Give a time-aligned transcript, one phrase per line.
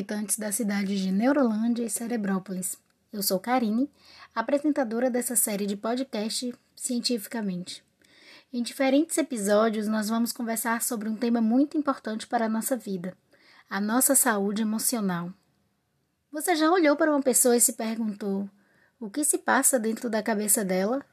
[0.00, 2.78] habitantes da cidade de Neurolândia e Cerebrópolis.
[3.12, 3.90] Eu sou Karine,
[4.34, 7.84] apresentadora dessa série de podcast Cientificamente.
[8.50, 13.14] Em diferentes episódios, nós vamos conversar sobre um tema muito importante para a nossa vida:
[13.68, 15.34] a nossa saúde emocional.
[16.32, 18.48] Você já olhou para uma pessoa e se perguntou
[18.98, 21.04] o que se passa dentro da cabeça dela?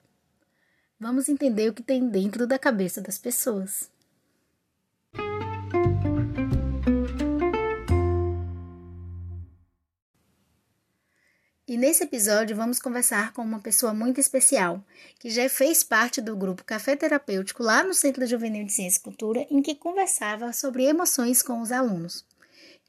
[0.97, 3.91] Vamos entender o que tem dentro da cabeça das pessoas.
[11.67, 14.81] E nesse episódio vamos conversar com uma pessoa muito especial,
[15.19, 19.01] que já fez parte do grupo Café Terapêutico lá no Centro Juvenil de Ciência e
[19.01, 22.23] Cultura, em que conversava sobre emoções com os alunos.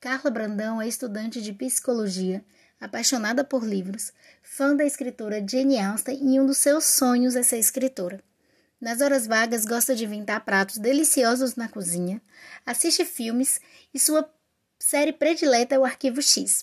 [0.00, 2.44] Carla Brandão é estudante de psicologia,
[2.80, 4.12] apaixonada por livros,
[4.44, 8.22] fã da escritora Jane Austen e um dos seus sonhos é ser escritora.
[8.80, 12.22] Nas horas vagas gosta de inventar pratos deliciosos na cozinha,
[12.64, 13.60] assiste filmes
[13.92, 14.32] e sua
[14.78, 16.62] série predileta é o Arquivo X.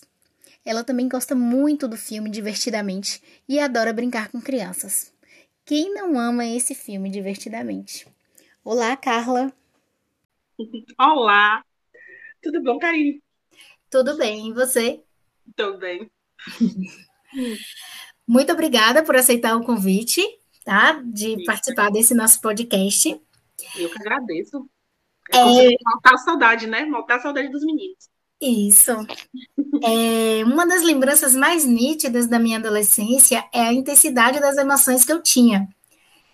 [0.66, 5.14] Ela também gosta muito do filme Divertidamente e adora brincar com crianças.
[5.64, 8.04] Quem não ama esse filme Divertidamente?
[8.64, 9.52] Olá, Carla.
[10.98, 11.64] Olá.
[12.42, 13.22] Tudo bom, Karine?
[13.88, 15.00] Tudo bem, e você?
[15.54, 16.10] Tudo bem.
[18.26, 20.20] Muito obrigada por aceitar o convite,
[20.64, 20.94] tá?
[20.94, 21.44] De Isso.
[21.44, 23.10] participar desse nosso podcast.
[23.78, 24.68] Eu que agradeço.
[25.32, 25.76] É, é...
[25.84, 26.84] Maltar a saudade, né?
[26.86, 28.15] Maltar a saudade dos meninos.
[28.40, 28.92] Isso.
[29.82, 35.12] É, uma das lembranças mais nítidas da minha adolescência é a intensidade das emoções que
[35.12, 35.68] eu tinha.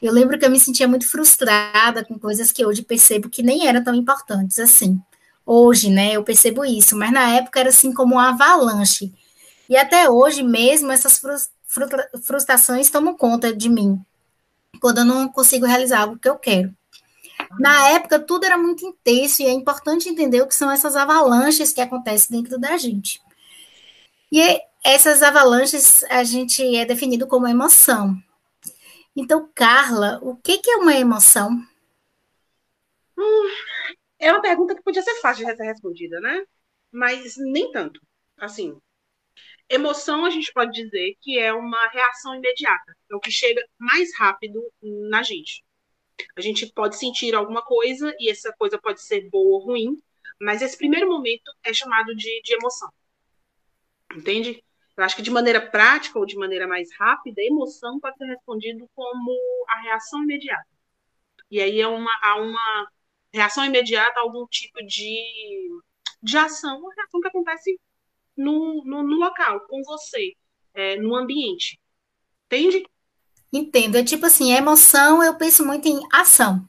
[0.00, 3.68] Eu lembro que eu me sentia muito frustrada com coisas que hoje percebo que nem
[3.68, 5.00] eram tão importantes assim.
[5.46, 9.12] Hoje, né, eu percebo isso, mas na época era assim como uma avalanche.
[9.68, 11.20] E até hoje mesmo essas
[12.24, 14.00] frustrações tomam conta de mim,
[14.80, 16.74] quando eu não consigo realizar algo que eu quero.
[17.58, 21.72] Na época, tudo era muito intenso e é importante entender o que são essas avalanches
[21.72, 23.20] que acontecem dentro da gente.
[24.30, 28.16] E essas avalanches a gente é definido como emoção.
[29.14, 31.50] Então, Carla, o que, que é uma emoção?
[33.18, 33.48] Hum,
[34.18, 36.44] é uma pergunta que podia ser fácil de ser respondida, né?
[36.90, 38.00] Mas nem tanto.
[38.38, 38.76] Assim,
[39.68, 44.16] emoção a gente pode dizer que é uma reação imediata, é o que chega mais
[44.16, 45.62] rápido na gente.
[46.36, 49.96] A gente pode sentir alguma coisa e essa coisa pode ser boa ou ruim,
[50.40, 52.90] mas esse primeiro momento é chamado de, de emoção.
[54.14, 54.62] Entende?
[54.96, 58.26] Eu acho que de maneira prática ou de maneira mais rápida, a emoção pode ser
[58.26, 59.32] respondido como
[59.68, 60.66] a reação imediata.
[61.50, 62.88] E aí é uma, há uma
[63.32, 65.16] reação imediata a algum tipo de,
[66.22, 67.80] de ação, uma reação que acontece
[68.36, 70.32] no, no, no local, com você,
[70.74, 71.80] é, no ambiente.
[72.46, 72.84] Entende?
[73.52, 73.96] Entendo.
[73.96, 76.66] É tipo assim, emoção, eu penso muito em ação.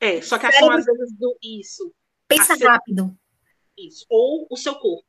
[0.00, 1.92] É, só que a ação, às vezes, do isso.
[2.26, 3.16] Pensa rápido.
[3.76, 4.06] Isso.
[4.08, 5.06] Ou o seu corpo.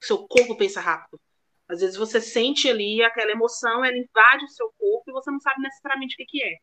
[0.00, 1.20] O seu corpo pensa rápido.
[1.66, 5.40] Às vezes você sente ali aquela emoção, ela invade o seu corpo e você não
[5.40, 6.58] sabe necessariamente o que, que é.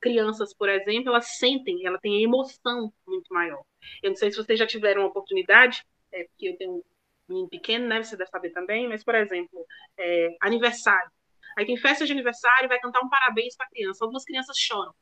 [0.00, 3.62] Crianças, por exemplo, elas sentem, ela tem emoção muito maior.
[4.02, 6.82] Eu não sei se vocês já tiveram a oportunidade, é, porque eu tenho um
[7.28, 8.02] menino pequeno, né?
[8.02, 9.64] Você deve saber também, mas, por exemplo,
[9.96, 11.10] é, aniversário.
[11.56, 14.04] Aí tem festa de aniversário, vai cantar um parabéns para a criança.
[14.04, 14.94] Algumas crianças choram.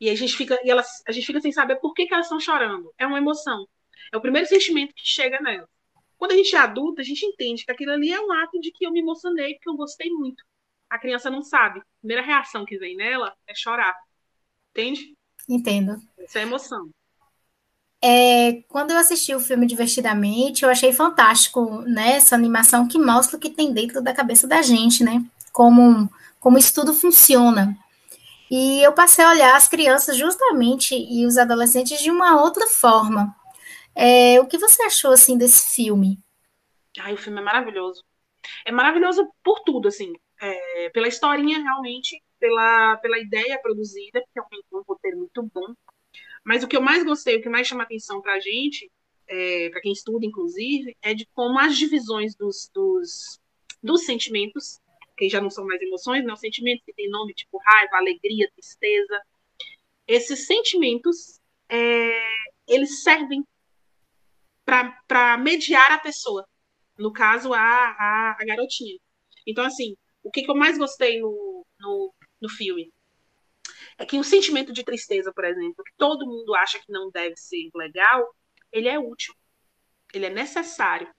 [0.00, 2.26] E a gente fica, e elas, a gente fica sem saber por que, que elas
[2.26, 2.92] estão chorando.
[2.96, 3.66] É uma emoção.
[4.12, 5.68] É o primeiro sentimento que chega nela.
[6.16, 8.70] Quando a gente é adulta, a gente entende que aquilo ali é um ato de
[8.70, 10.42] que eu me emocionei, porque eu gostei muito.
[10.88, 11.80] A criança não sabe.
[11.80, 13.94] A primeira reação que vem nela é chorar.
[14.70, 15.14] Entende?
[15.48, 16.00] Entendo.
[16.18, 16.90] Essa é emoção.
[18.02, 23.36] É, quando eu assisti o filme Divertidamente, eu achei fantástico, né, essa animação que mostra
[23.36, 25.22] o que tem dentro da cabeça da gente, né,
[25.52, 27.76] como, como isso tudo funciona.
[28.50, 33.34] E eu passei a olhar as crianças justamente e os adolescentes de uma outra forma.
[33.94, 36.18] É, o que você achou, assim, desse filme?
[36.98, 38.02] Ai, o filme é maravilhoso.
[38.64, 44.76] É maravilhoso por tudo, assim, é, pela historinha, realmente, pela, pela ideia produzida, porque é
[44.76, 45.74] um roteiro muito bom,
[46.44, 48.90] mas o que eu mais gostei, o que mais chama atenção para a gente,
[49.28, 53.38] é, para quem estuda, inclusive, é de como as divisões dos, dos,
[53.82, 54.79] dos sentimentos,
[55.20, 59.20] que já não são mais emoções, não, sentimentos que têm nome tipo raiva, alegria, tristeza,
[60.06, 61.38] esses sentimentos,
[61.68, 62.10] é,
[62.66, 63.44] eles servem
[64.64, 66.46] para mediar a pessoa,
[66.98, 68.98] no caso, a, a, a, garotinha.
[69.46, 72.90] Então, assim, o que, que eu mais gostei no, no, no filme?
[73.98, 77.36] é que o sentimento de tristeza, por exemplo, que todo mundo acha que não deve
[77.36, 78.34] ser legal,
[78.72, 79.34] ele é útil,
[80.14, 81.12] ele é necessário.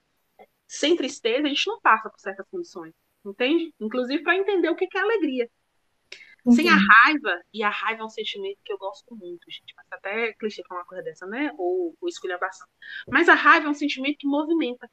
[0.67, 2.93] Sem tristeza, a gente não passa por certas condições,
[3.25, 3.73] entende?
[3.79, 5.49] Inclusive para entender o que é alegria.
[6.49, 9.73] Sem a raiva, e a raiva é um sentimento que eu gosto muito, gente.
[9.77, 11.51] Mas até clichê falar uma coisa dessa, né?
[11.55, 12.65] Ou, ou esculhambação.
[13.07, 14.89] Mas a raiva é um sentimento que movimenta.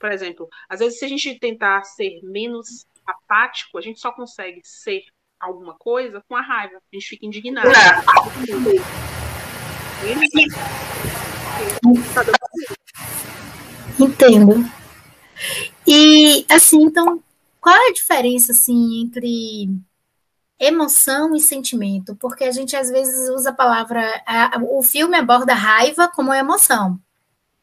[0.00, 4.60] Por exemplo, às vezes se a gente tentar ser menos apático, a gente só consegue
[4.64, 5.04] ser
[5.38, 6.76] alguma coisa com a raiva.
[6.76, 7.68] A gente fica indignado.
[14.00, 14.54] Entendo.
[15.86, 17.22] E assim, então,
[17.60, 19.68] qual é a diferença assim entre
[20.58, 22.14] emoção e sentimento?
[22.16, 27.00] Porque a gente às vezes usa a palavra, a, o filme aborda raiva como emoção,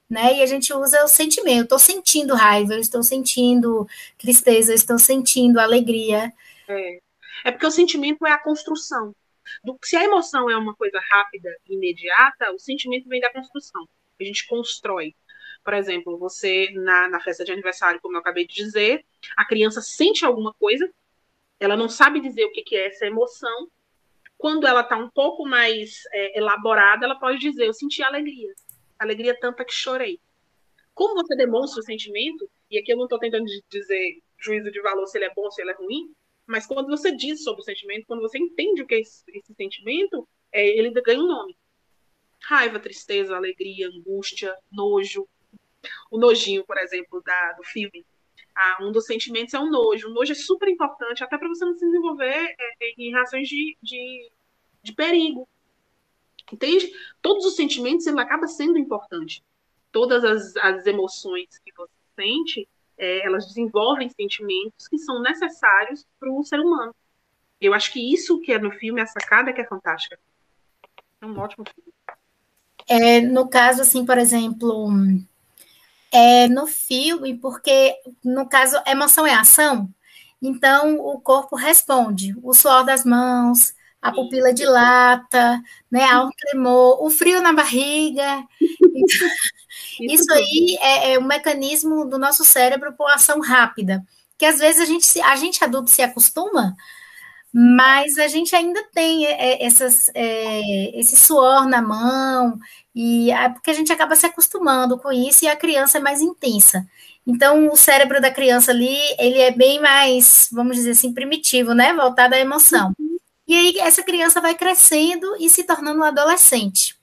[0.10, 0.38] né?
[0.38, 1.63] E a gente usa o sentimento.
[1.63, 3.88] Estou sentindo raiva, eu estou sentindo
[4.18, 6.33] tristeza, estou sentindo alegria.
[6.68, 7.00] É.
[7.45, 9.16] É porque o sentimento é a construção.
[9.63, 13.88] Do, se a emoção é uma coisa rápida imediata, o sentimento vem da construção.
[14.19, 15.16] A gente constrói.
[15.63, 19.81] Por exemplo, você na, na festa de aniversário, como eu acabei de dizer, a criança
[19.81, 20.91] sente alguma coisa,
[21.59, 23.69] ela não sabe dizer o que, que é essa emoção.
[24.38, 28.53] Quando ela está um pouco mais é, elaborada, ela pode dizer: Eu senti alegria.
[28.97, 30.19] Alegria tanta que chorei.
[30.94, 35.06] Como você demonstra o sentimento, e aqui eu não estou tentando dizer juízo de valor
[35.07, 36.13] se ele é bom se ele é ruim,
[36.45, 39.53] mas quando você diz sobre o sentimento, quando você entende o que é esse, esse
[39.53, 41.56] sentimento, é, ele ganha um nome.
[42.41, 45.27] Raiva, tristeza, alegria, angústia, nojo.
[46.12, 48.06] O nojinho, por exemplo, da, do filme.
[48.56, 50.10] Ah, um dos sentimentos é o nojo.
[50.10, 53.78] O nojo é super importante, até para você não se desenvolver é, em reações de,
[53.81, 54.31] de,
[54.84, 55.48] de perigo.
[56.52, 56.92] Entende?
[57.22, 59.44] Todos os sentimentos, ele acaba sendo importante.
[59.92, 62.68] Todas as, as emoções que você sente,
[62.98, 66.94] é, elas desenvolvem sentimentos que são necessários para o ser humano.
[67.62, 70.20] Eu acho que isso que é no filme, a sacada que é fantástica.
[71.22, 71.94] É um ótimo filme.
[72.88, 74.90] É, no caso, assim, por exemplo,
[76.11, 79.89] é, no filme, porque no caso, emoção é ação,
[80.41, 85.61] então o corpo responde, o suor das mãos, a pupila dilata,
[85.91, 88.44] né, há um tremor, o frio na barriga.
[90.00, 94.03] Isso aí é, é um mecanismo do nosso cérebro por ação rápida,
[94.38, 96.75] que às vezes a gente, a gente adulto se acostuma,
[97.54, 102.57] mas a gente ainda tem é, é, essas, é, esse suor na mão,
[102.94, 106.22] e é porque a gente acaba se acostumando com isso e a criança é mais
[106.22, 106.86] intensa.
[107.25, 111.94] Então, o cérebro da criança ali, ele é bem mais, vamos dizer assim, primitivo, né?
[111.94, 112.94] Voltado à emoção.
[113.48, 116.98] E aí, essa criança vai crescendo e se tornando um adolescente.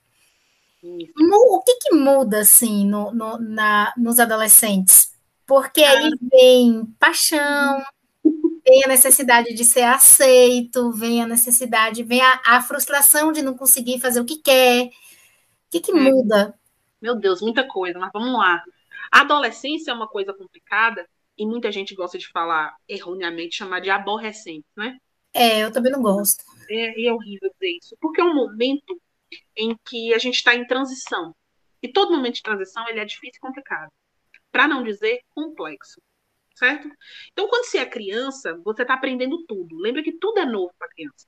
[0.83, 5.11] O que, que muda, assim, no, no, na, nos adolescentes?
[5.45, 7.83] Porque aí vem paixão,
[8.67, 13.55] vem a necessidade de ser aceito, vem a necessidade, vem a, a frustração de não
[13.55, 14.87] conseguir fazer o que quer.
[14.87, 14.91] O
[15.71, 16.53] que, que muda?
[17.01, 18.61] Meu Deus, muita coisa, mas vamos lá.
[19.11, 23.89] A adolescência é uma coisa complicada e muita gente gosta de falar erroneamente, chamar de
[23.89, 24.97] aborrecente, né?
[25.33, 26.43] É, eu também não gosto.
[26.69, 28.99] É, é horrível dizer isso, porque é um momento
[29.55, 31.33] em que a gente está em transição.
[31.81, 33.91] E todo momento de transição ele é difícil e complicado.
[34.51, 36.01] Para não dizer complexo.
[36.57, 36.89] Certo?
[37.31, 39.77] Então, quando você é criança, você está aprendendo tudo.
[39.77, 41.27] Lembra que tudo é novo para criança.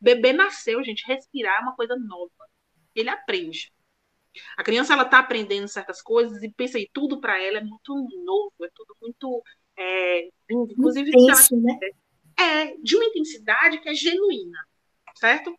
[0.00, 2.32] O bebê nasceu, gente, respirar é uma coisa nova.
[2.94, 3.70] Ele aprende.
[4.56, 7.94] A criança ela está aprendendo certas coisas e pensa aí, tudo para ela é muito
[8.24, 9.42] novo, é tudo muito.
[9.76, 11.78] É, inclusive, Intenso, ela, né?
[12.38, 14.58] é de uma intensidade que é genuína,
[15.16, 15.54] certo?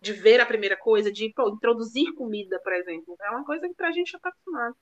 [0.00, 3.16] de ver a primeira coisa, de pô, introduzir comida, por exemplo.
[3.20, 4.76] É uma coisa que pra gente já tá acostumado.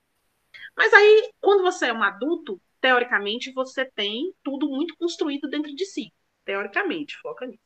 [0.77, 5.87] Mas aí, quando você é um adulto, teoricamente, você tem tudo muito construído dentro de
[5.87, 6.13] si.
[6.45, 7.63] Teoricamente, foca nisso.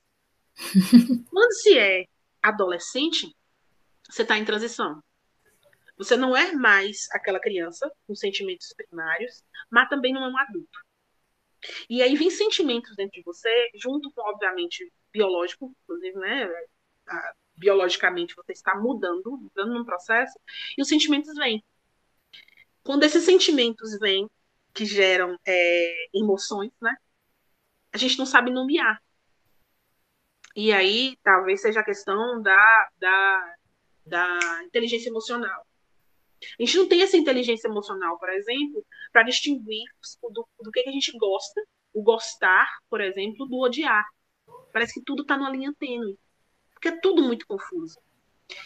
[1.28, 2.04] quando se é
[2.40, 3.36] adolescente,
[4.08, 5.02] você está em transição.
[5.96, 10.78] Você não é mais aquela criança com sentimentos primários, mas também não é um adulto.
[11.90, 16.48] E aí vem sentimentos dentro de você, junto com, obviamente, biológico, inclusive, né?
[17.56, 20.38] biologicamente você está mudando, mudando num processo,
[20.76, 21.60] e os sentimentos vêm.
[22.84, 24.30] Quando esses sentimentos vêm,
[24.78, 26.96] que geram é, emoções, né?
[27.92, 29.02] A gente não sabe nomear.
[30.54, 33.54] E aí, talvez seja a questão da, da,
[34.06, 35.66] da inteligência emocional.
[36.40, 39.84] A gente não tem essa inteligência emocional, por exemplo, para distinguir
[40.22, 41.60] do, do que, que a gente gosta,
[41.92, 44.06] o gostar, por exemplo, do odiar.
[44.72, 46.16] Parece que tudo está numa linha tênue
[46.78, 48.00] porque é tudo muito confuso.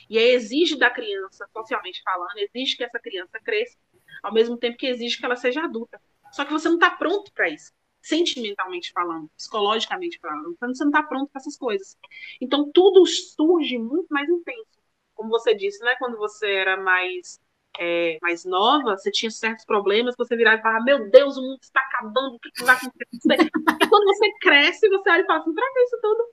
[0.08, 3.78] E aí exige da criança, socialmente falando, exige que essa criança cresça,
[4.22, 6.00] ao mesmo tempo que exige que ela seja adulta.
[6.32, 10.52] Só que você não está pronto para isso, sentimentalmente falando, psicologicamente falando.
[10.52, 11.96] Então você não está pronto para essas coisas.
[12.40, 14.80] Então tudo surge muito mais intenso.
[15.14, 15.94] Como você disse, né?
[15.98, 17.38] Quando você era mais
[17.78, 21.58] é, mais nova, você tinha certos problemas, você virava e falava, meu Deus, o mundo
[21.62, 23.50] está acabando, o que, vai acontecer?
[23.82, 26.28] e quando você cresce, você olha e fala assim, pra que isso tudo?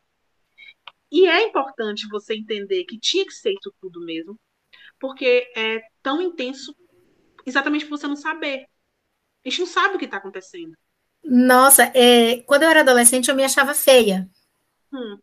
[1.11, 4.39] E é importante você entender que tinha que ser isso tudo mesmo,
[4.99, 6.75] porque é tão intenso
[7.49, 8.65] exatamente por você não saber.
[9.45, 10.73] A gente não sabe o que está acontecendo.
[11.23, 14.29] Nossa, é, quando eu era adolescente, eu me achava feia.
[14.93, 15.17] Hum.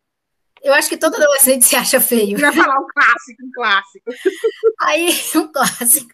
[0.62, 2.38] Eu acho que todo adolescente se acha feio.
[2.38, 4.10] Vai falar um clássico, um clássico.
[4.80, 6.10] Aí, um clássico.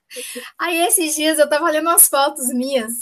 [0.58, 2.92] Aí, esses dias, eu tava olhando umas fotos minhas.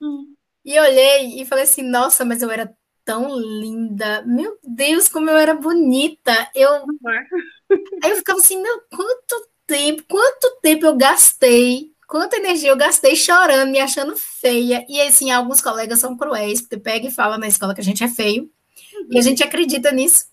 [0.00, 0.34] Hum.
[0.64, 4.22] E olhei e falei assim, nossa, mas eu era tão linda.
[4.26, 6.50] Meu Deus, como eu era bonita.
[6.54, 6.70] Eu...
[6.72, 7.76] É?
[8.02, 13.16] Aí eu ficava assim, meu, quanto tempo, quanto tempo eu gastei quanta energia eu gastei
[13.16, 14.86] chorando, me achando feia.
[14.88, 18.04] E assim, alguns colegas são cruéis, porque pega e fala na escola que a gente
[18.04, 19.08] é feio, uhum.
[19.10, 20.26] e a gente acredita nisso.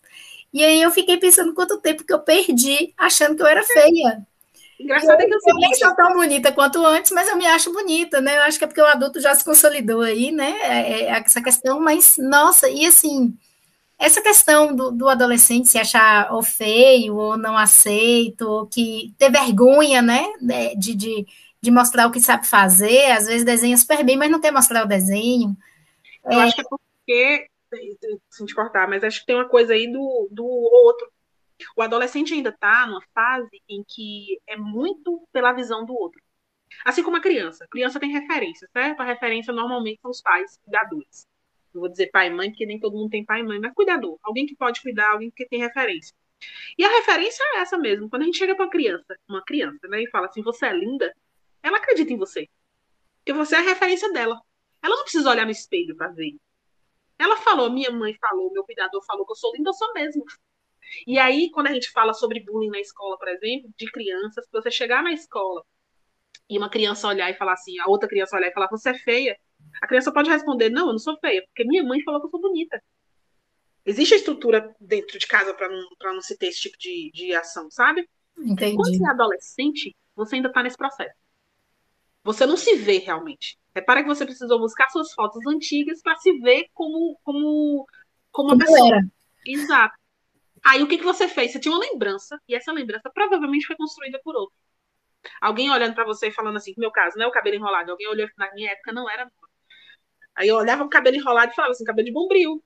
[0.53, 4.21] E aí eu fiquei pensando quanto tempo que eu perdi achando que eu era feia.
[4.79, 7.47] Engraçado eu, é que eu, eu nem sou tão bonita quanto antes, mas eu me
[7.47, 8.37] acho bonita, né?
[8.37, 10.55] Eu acho que é porque o adulto já se consolidou aí, né?
[10.61, 13.35] É, é essa questão, mas nossa, e assim,
[13.97, 19.31] essa questão do, do, adolescente se achar ou feio, ou não aceito, ou que ter
[19.31, 20.27] vergonha, né?
[20.77, 21.25] De, de,
[21.61, 24.83] de mostrar o que sabe fazer, às vezes desenha super bem, mas não quer mostrar
[24.83, 25.55] o desenho.
[26.25, 26.43] Eu é...
[26.43, 27.47] acho que é porque,
[28.29, 31.11] sem te cortar, mas acho que tem uma coisa aí do, do outro.
[31.75, 36.19] O adolescente ainda está numa fase em que é muito pela visão do outro.
[36.83, 37.65] Assim como a criança.
[37.65, 38.99] A criança tem referência, certo?
[38.99, 41.27] A referência normalmente são os pais cuidadores.
[41.73, 43.73] Não vou dizer pai e mãe, porque nem todo mundo tem pai e mãe, mas
[43.73, 44.17] cuidador.
[44.23, 46.15] Alguém que pode cuidar, alguém que tem referência.
[46.75, 48.09] E a referência é essa mesmo.
[48.09, 50.73] Quando a gente chega para uma criança, uma criança, né, e fala assim, você é
[50.73, 51.13] linda,
[51.63, 52.47] ela acredita em você.
[53.17, 54.39] Porque você é a referência dela.
[54.81, 56.35] Ela não precisa olhar no espelho para ver.
[57.17, 60.23] Ela falou, minha mãe falou, meu cuidador falou que eu sou linda, eu sou mesmo.
[61.05, 64.51] E aí, quando a gente fala sobre bullying na escola, por exemplo, de crianças, se
[64.51, 65.63] você chegar na escola
[66.49, 68.97] e uma criança olhar e falar assim, a outra criança olhar e falar, você é
[68.97, 69.37] feia,
[69.81, 72.31] a criança pode responder, não, eu não sou feia, porque minha mãe falou que eu
[72.31, 72.81] sou bonita.
[73.85, 77.11] Existe a estrutura dentro de casa para não, pra não se ter esse tipo de,
[77.13, 78.07] de ação, sabe?
[78.37, 78.75] Entendi.
[78.75, 81.15] Quando você é adolescente, você ainda está nesse processo.
[82.23, 83.57] Você não se vê realmente.
[83.75, 87.87] Repara que você precisou buscar suas fotos antigas para se ver como como
[88.31, 88.87] como uma pessoa.
[88.87, 89.01] Era.
[89.45, 89.95] Exato.
[90.63, 91.51] Aí o que, que você fez?
[91.51, 94.55] Você tinha uma lembrança, e essa lembrança provavelmente foi construída por outro.
[95.41, 97.91] Alguém olhando para você e falando assim, no meu caso, não é o cabelo enrolado.
[97.91, 99.31] Alguém olhou na minha época, não era.
[100.35, 102.63] Aí eu olhava o cabelo enrolado e falava assim, cabelo de bombril.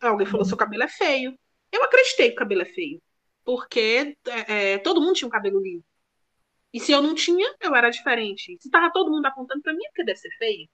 [0.00, 1.38] Aí alguém falou, seu cabelo é feio.
[1.72, 3.00] Eu acreditei que o cabelo é feio.
[3.44, 5.84] Porque é, é, todo mundo tinha um cabelo lindo.
[6.72, 8.56] E se eu não tinha, eu era diferente.
[8.60, 10.68] Se tava todo mundo apontando para mim, é porque deve ser feio.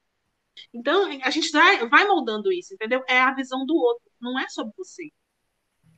[0.72, 3.02] Então, a gente vai, moldando isso, entendeu?
[3.08, 5.10] É a visão do outro, não é sobre você.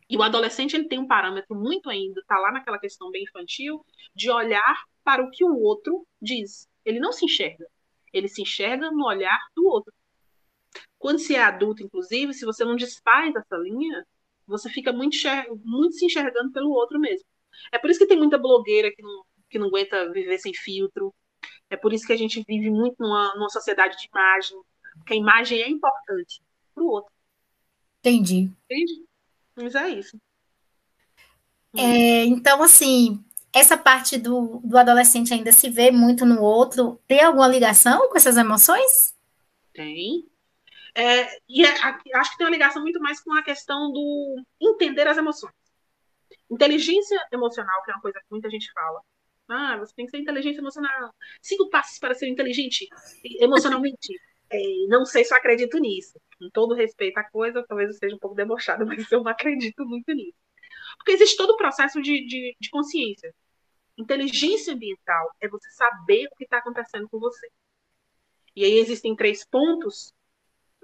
[0.09, 3.85] E o adolescente ele tem um parâmetro muito ainda, tá lá naquela questão bem infantil,
[4.15, 6.69] de olhar para o que o outro diz.
[6.85, 7.67] Ele não se enxerga.
[8.13, 9.93] Ele se enxerga no olhar do outro.
[10.99, 14.07] Quando se é adulto, inclusive, se você não desfaz essa linha,
[14.47, 15.17] você fica muito,
[15.65, 17.27] muito se enxergando pelo outro mesmo.
[17.73, 21.15] É por isso que tem muita blogueira que não, que não aguenta viver sem filtro.
[21.69, 24.59] É por isso que a gente vive muito numa, numa sociedade de imagem,
[24.99, 26.41] porque a imagem é importante
[26.75, 27.13] para o outro.
[28.01, 28.51] Entendi.
[28.65, 29.05] Entende?
[29.57, 30.19] Mas é isso.
[31.77, 33.23] É, então, assim,
[33.53, 38.17] essa parte do, do adolescente ainda se vê muito no outro, tem alguma ligação com
[38.17, 39.15] essas emoções?
[39.73, 40.27] Tem.
[40.95, 41.71] É, e é,
[42.15, 45.53] acho que tem uma ligação muito mais com a questão do entender as emoções.
[46.51, 49.01] Inteligência emocional, que é uma coisa que muita gente fala,
[49.49, 51.15] ah, você tem que ser inteligente emocional.
[51.41, 52.89] Cinco passos para ser inteligente
[53.41, 54.09] emocionalmente.
[54.49, 56.21] É, não sei se eu acredito nisso.
[56.39, 59.85] Com todo respeito à coisa, talvez eu seja um pouco debochada, mas eu não acredito
[59.85, 60.39] muito nisso.
[60.99, 63.35] Porque existe todo o processo de, de, de consciência.
[63.99, 67.49] Inteligência ambiental é você saber o que está acontecendo com você.
[68.55, 70.15] E aí existem três pontos,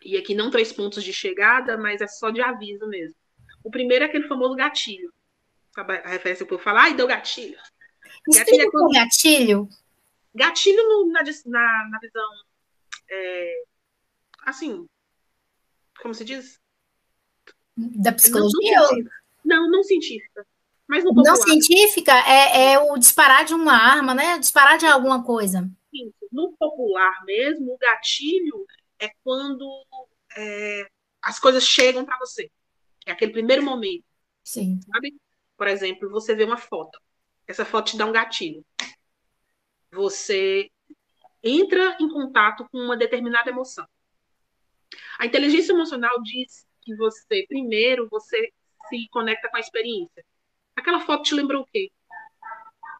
[0.04, 3.14] e aqui não três pontos de chegada, mas é só de aviso mesmo.
[3.62, 5.12] O primeiro é aquele famoso gatilho.
[5.76, 7.56] A referência que eu falar, ai, deu gatilho.
[8.28, 8.92] Gatilho é quando...
[8.92, 9.68] gatilho?
[10.34, 12.30] Gatilho no, na, na, na, visão.
[13.10, 13.62] É,
[14.46, 14.86] assim.
[16.00, 16.60] Como se diz?
[17.76, 18.80] Da psicologia?
[18.80, 19.04] Não, não,
[19.44, 20.46] não, não científica.
[20.92, 24.38] Mas no Não científica é, é o disparar de uma arma, né?
[24.38, 25.66] Disparar de alguma coisa.
[25.90, 28.66] Sim, no popular mesmo, o gatilho
[28.98, 29.66] é quando
[30.36, 30.86] é,
[31.22, 32.50] as coisas chegam para você.
[33.06, 34.04] É aquele primeiro momento.
[34.44, 34.80] Sim.
[34.92, 35.14] Sabe?
[35.56, 37.00] Por exemplo, você vê uma foto.
[37.46, 38.64] Essa foto te dá um gatilho.
[39.92, 40.70] Você
[41.42, 43.86] entra em contato com uma determinada emoção.
[45.18, 48.52] A inteligência emocional diz que você, primeiro, você
[48.88, 50.24] se conecta com a experiência.
[50.76, 51.90] Aquela foto te lembrou o quê?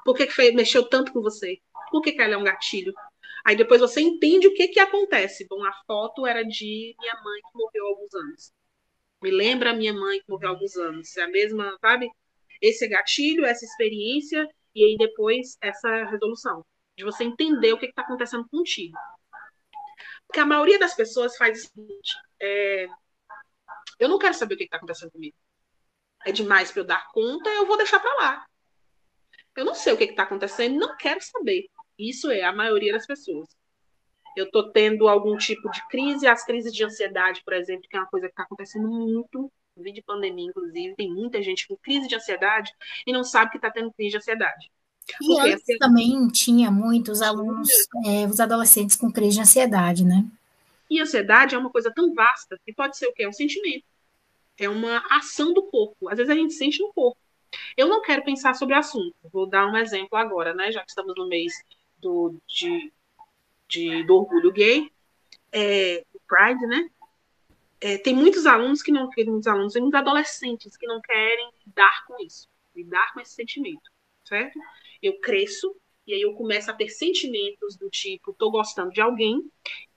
[0.05, 1.61] Por que, que foi, mexeu tanto com você?
[1.91, 2.93] Por que, que ela é um gatilho?
[3.45, 5.47] Aí depois você entende o que, que acontece.
[5.49, 8.53] Bom, a foto era de minha mãe que morreu há alguns anos.
[9.23, 11.17] Me lembra a minha mãe que morreu há alguns anos.
[11.17, 12.11] É a mesma, sabe?
[12.63, 16.65] Esse gatilho, essa experiência, e aí depois essa resolução.
[16.97, 18.97] De você entender o que está acontecendo contigo.
[20.27, 22.87] Porque a maioria das pessoas faz o seguinte: é,
[23.99, 25.37] eu não quero saber o que está acontecendo comigo.
[26.25, 28.47] É demais para eu dar conta, eu vou deixar para lá.
[29.57, 31.67] Eu não sei o que está acontecendo, não quero saber.
[31.99, 33.49] Isso é a maioria das pessoas.
[34.37, 38.01] Eu estou tendo algum tipo de crise, as crises de ansiedade, por exemplo, que é
[38.01, 41.77] uma coisa que está acontecendo muito, no vídeo de pandemia, inclusive, tem muita gente com
[41.77, 42.73] crise de ansiedade
[43.07, 44.71] e não sabe que está tendo crise de ansiedade.
[45.21, 47.69] E Porque antes assim, também tinha muitos alunos,
[48.07, 50.25] é, os adolescentes com crise de ansiedade, né?
[50.89, 53.25] E ansiedade é uma coisa tão vasta que pode ser o quê?
[53.25, 53.85] É um sentimento.
[54.59, 56.09] É uma ação do corpo.
[56.09, 57.19] Às vezes a gente sente no corpo.
[57.77, 59.15] Eu não quero pensar sobre o assunto.
[59.33, 60.71] Vou dar um exemplo agora, né?
[60.71, 61.53] Já que estamos no mês
[61.99, 62.93] do, de,
[63.69, 64.91] de do orgulho gay,
[65.51, 66.89] é, Pride, né?
[67.83, 72.05] É, tem muitos alunos que não querem, muitos alunos, muitos adolescentes que não querem lidar
[72.07, 73.91] com isso, lidar com esse sentimento,
[74.25, 74.57] certo?
[75.03, 75.75] Eu cresço
[76.07, 79.51] e aí eu começo a ter sentimentos do tipo, tô gostando de alguém,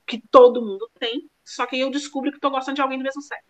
[0.06, 3.04] que todo mundo tem, só que aí eu descubro que tô gostando de alguém do
[3.04, 3.48] mesmo sexo.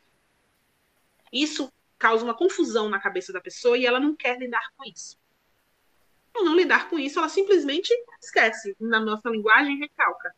[1.32, 5.18] Isso causa uma confusão na cabeça da pessoa e ela não quer lidar com isso.
[6.34, 7.90] Ao não lidar com isso, ela simplesmente
[8.22, 8.76] esquece.
[8.82, 10.36] Na nossa linguagem, recalca.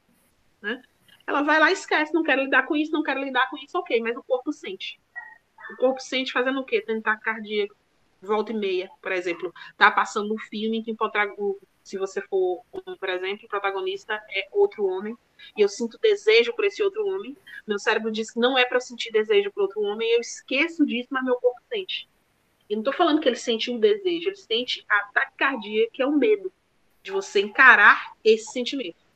[0.62, 0.84] Né?
[1.28, 3.78] Ela vai lá e esquece, não quero lidar com isso, não quero lidar com isso,
[3.78, 4.98] ok, mas o corpo sente.
[5.74, 6.82] O corpo sente fazendo o quê?
[6.82, 7.76] Tentar cardíaco,
[8.22, 9.54] volta e meia, por exemplo.
[9.78, 10.96] Tá passando um filme que
[11.84, 15.18] se você for, por exemplo, o protagonista é outro homem,
[15.56, 17.36] e eu sinto desejo por esse outro homem,
[17.68, 20.86] meu cérebro diz que não é para eu sentir desejo por outro homem, eu esqueço
[20.86, 22.08] disso, mas meu corpo sente.
[22.70, 26.06] E não estou falando que ele sente um desejo, ele sente a taquicardia, que é
[26.06, 26.52] o medo
[27.04, 29.07] de você encarar esse sentimento.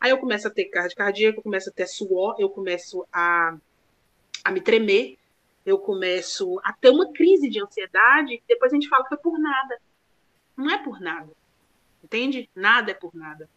[0.00, 3.56] Aí eu começo a ter cardia eu começo a ter suor, eu começo a,
[4.44, 5.18] a me tremer,
[5.64, 9.38] eu começo a ter uma crise de ansiedade, depois a gente fala que foi por
[9.38, 9.80] nada.
[10.56, 11.30] Não é por nada.
[12.02, 12.48] Entende?
[12.54, 13.48] Nada é por nada.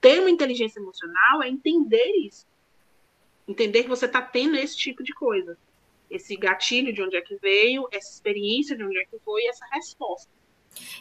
[0.00, 2.46] Ter uma inteligência emocional é entender isso.
[3.46, 5.56] Entender que você está tendo esse tipo de coisa
[6.10, 9.66] esse gatilho de onde é que veio, essa experiência de onde é que foi, essa
[9.66, 10.30] resposta.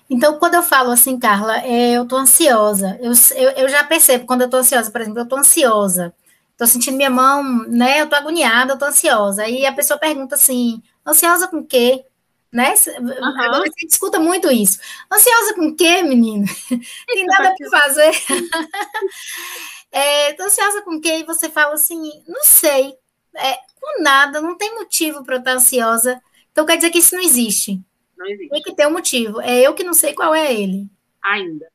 [0.10, 4.26] Então, quando eu falo assim, Carla, é, eu tô ansiosa, eu, eu, eu, já percebo
[4.26, 6.14] quando eu tô ansiosa, por exemplo, eu tô ansiosa,
[6.58, 10.36] tô sentindo minha mão, né, eu tô agoniada, eu tô ansiosa, aí a pessoa pergunta
[10.36, 12.06] assim, ansiosa com o quê?
[12.52, 12.74] Né?
[13.00, 13.42] Uhum.
[13.42, 14.80] Agora você escuta muito isso.
[15.12, 16.46] Ansiosa com o quê, menino?
[17.06, 18.12] Tem nada para fazer.
[19.92, 21.18] é, tô ansiosa com quê?
[21.20, 22.96] E você fala assim, não sei.
[23.36, 26.22] É, com nada, não tem motivo para eu estar ansiosa.
[26.52, 27.80] Então quer dizer que isso não existe.
[28.18, 28.50] Não existe.
[28.50, 29.42] Tem que ter um motivo.
[29.42, 30.90] É eu que não sei qual é ele.
[31.24, 31.72] Ainda.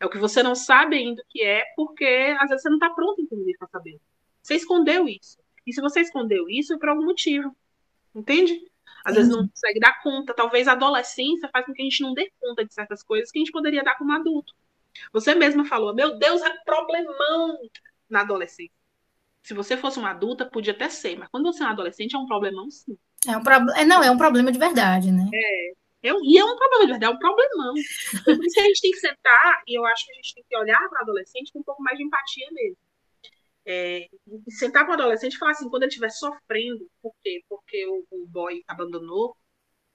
[0.00, 2.76] É o que você não sabe ainda o que é, porque às vezes você não
[2.76, 4.00] está pronto, inclusive, para saber.
[4.42, 5.38] Você escondeu isso.
[5.66, 7.54] E se você escondeu isso, é por algum motivo.
[8.14, 8.70] Entende?
[9.04, 9.20] Às Sim.
[9.20, 10.34] vezes não consegue dar conta.
[10.34, 13.38] Talvez a adolescência faz com que a gente não dê conta de certas coisas que
[13.38, 14.54] a gente poderia dar como adulto.
[15.12, 17.58] Você mesma falou, meu Deus, é problemão
[18.08, 18.72] na adolescência.
[19.42, 22.18] Se você fosse uma adulta, podia até ser, mas quando você é um adolescente, é
[22.18, 22.98] um problemão sim.
[23.28, 23.84] É um problema.
[23.84, 25.28] Não, é um problema de verdade, né?
[25.32, 26.08] É.
[26.08, 26.18] é um...
[26.24, 27.74] E é um problema de verdade, é um problemão.
[28.24, 30.44] Por isso que a gente tem que sentar, e eu acho que a gente tem
[30.48, 32.78] que olhar para o adolescente com um pouco mais de empatia mesmo.
[33.68, 34.06] É,
[34.50, 37.42] sentar com o adolescente e falar assim, quando ele estiver sofrendo, por quê?
[37.48, 39.36] Porque o, o boy abandonou,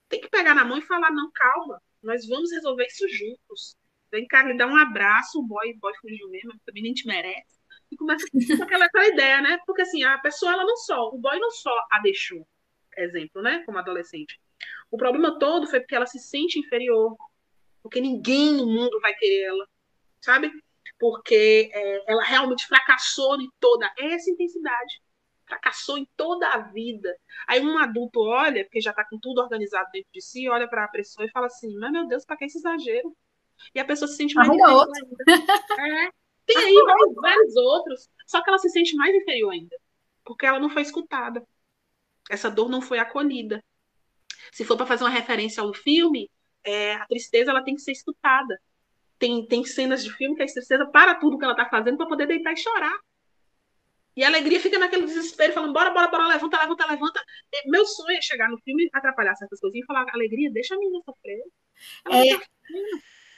[0.09, 3.75] tem que pegar na mão e falar, não, calma, nós vamos resolver isso juntos.
[4.11, 7.61] Vem cá, me dá um abraço, o boy, boy fugiu mesmo, também nem te merece
[7.91, 9.59] e começa com aquela, aquela ideia, né?
[9.65, 12.47] Porque assim, a pessoa, ela não só, o boy não só a deixou,
[13.03, 13.63] exemplo, né?
[13.65, 14.39] Como adolescente.
[14.89, 17.15] O problema todo foi porque ela se sente inferior,
[17.81, 19.67] porque ninguém no mundo vai querer ela,
[20.19, 20.51] sabe?
[20.99, 25.01] Porque é, ela realmente fracassou em toda essa intensidade.
[25.47, 27.13] Fracassou em toda a vida.
[27.47, 30.85] Aí um adulto olha, porque já está com tudo organizado dentro de si, olha para
[30.85, 33.15] a pessoa e fala assim: Mas meu Deus, para que esse exagero?
[33.75, 34.49] E a pessoa se sente mais.
[34.49, 34.87] Arruma
[35.27, 36.09] É,
[36.45, 36.75] tem aí
[37.15, 39.75] vários outros, só que ela se sente mais inferior ainda,
[40.23, 41.45] porque ela não foi escutada.
[42.31, 43.63] Essa dor não foi acolhida.
[44.51, 46.29] Se for para fazer uma referência ao filme,
[46.63, 48.59] é, a tristeza ela tem que ser escutada.
[49.19, 52.07] Tem, tem cenas de filme que a tristeza para tudo que ela está fazendo para
[52.07, 52.97] poder deitar e chorar.
[54.15, 57.23] E a alegria fica naquele desespero, falando: bora, bora, bora, levanta, levanta, levanta.
[57.65, 61.01] Meu sonho é chegar no filme, atrapalhar certas coisinhas e falar: alegria, deixa a menina
[61.05, 61.39] sofrer.
[62.05, 62.39] Ela é,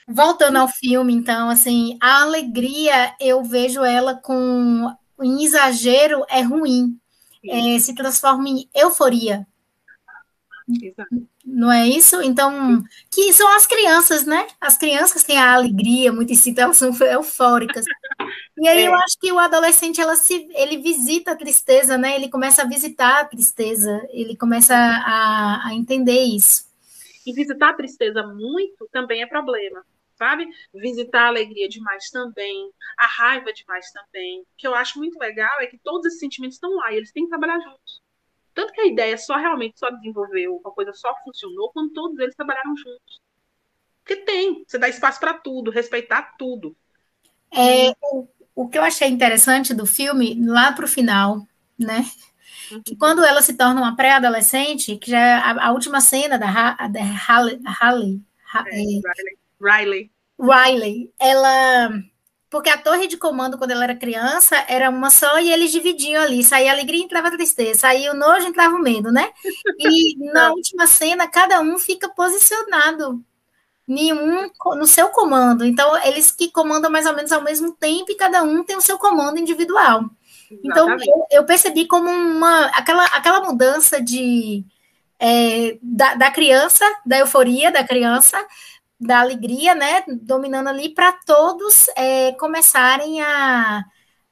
[0.06, 7.00] Voltando ao filme, então, assim, a alegria, eu vejo ela com em exagero é ruim,
[7.48, 9.46] é, se transforma em euforia.
[10.82, 11.28] Exato.
[11.44, 12.22] Não é isso?
[12.22, 14.46] Então, que são as crianças, né?
[14.58, 17.84] As crianças têm a alegria muito em si, então elas são eufóricas.
[18.56, 18.88] E aí é.
[18.88, 22.16] eu acho que o adolescente ela se, ele visita a tristeza, né?
[22.16, 26.64] Ele começa a visitar a tristeza, ele começa a, a entender isso.
[27.26, 29.84] E visitar a tristeza muito também é problema,
[30.16, 30.46] sabe?
[30.74, 34.40] Visitar a alegria demais também, a raiva demais também.
[34.40, 37.12] O que eu acho muito legal é que todos esses sentimentos estão lá e eles
[37.12, 38.02] têm que trabalhar juntos.
[38.54, 42.36] Tanto que a ideia só realmente só desenvolveu, a coisa só funcionou quando todos eles
[42.36, 43.20] trabalharam juntos.
[44.04, 46.76] Porque tem, você dá espaço para tudo, respeitar tudo.
[47.50, 51.46] É, o, o que eu achei interessante do filme, lá para o final,
[51.78, 52.04] né?
[52.70, 52.82] Uhum.
[52.82, 56.74] Que quando ela se torna uma pré-adolescente, que já é a, a, última cena da,
[56.88, 58.22] da Halle, Halle,
[58.66, 59.00] é,
[59.60, 60.10] Riley.
[60.38, 61.90] Riley, ela
[62.54, 66.22] porque a torre de comando, quando ela era criança, era uma só e eles dividiam
[66.22, 66.44] ali.
[66.44, 69.32] Saía alegria e entrava tristeza, saía o nojo e entrava o medo, né?
[69.76, 73.20] E na última cena, cada um fica posicionado
[73.88, 75.64] nenhum no seu comando.
[75.64, 78.80] Então, eles que comandam mais ou menos ao mesmo tempo e cada um tem o
[78.80, 80.08] seu comando individual.
[80.62, 84.64] Então, eu, eu, percebi como uma aquela, aquela mudança de
[85.18, 88.38] é, da, da criança, da euforia da criança,
[88.98, 93.84] da alegria, né, dominando ali para todos é, começarem a,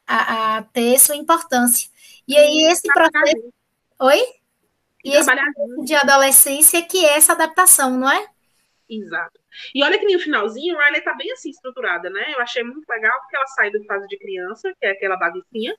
[0.07, 1.90] a, a, ter sua importância.
[2.27, 3.53] E aí esse processo...
[4.01, 4.20] Oi?
[5.05, 8.27] E esse processo de adolescência que é essa adaptação, não é?
[8.88, 9.40] Exato.
[9.75, 12.33] E olha que no finalzinho, a Riley tá bem assim estruturada, né?
[12.33, 15.75] Eu achei muito legal porque ela sai do fase de criança, que é aquela baguncinha,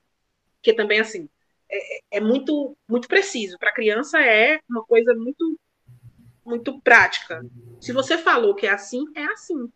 [0.61, 1.29] que também assim
[1.69, 3.57] é, é muito muito preciso.
[3.57, 5.57] Para criança é uma coisa muito
[6.45, 7.41] muito prática.
[7.79, 9.71] Se você falou que é assim, é assim.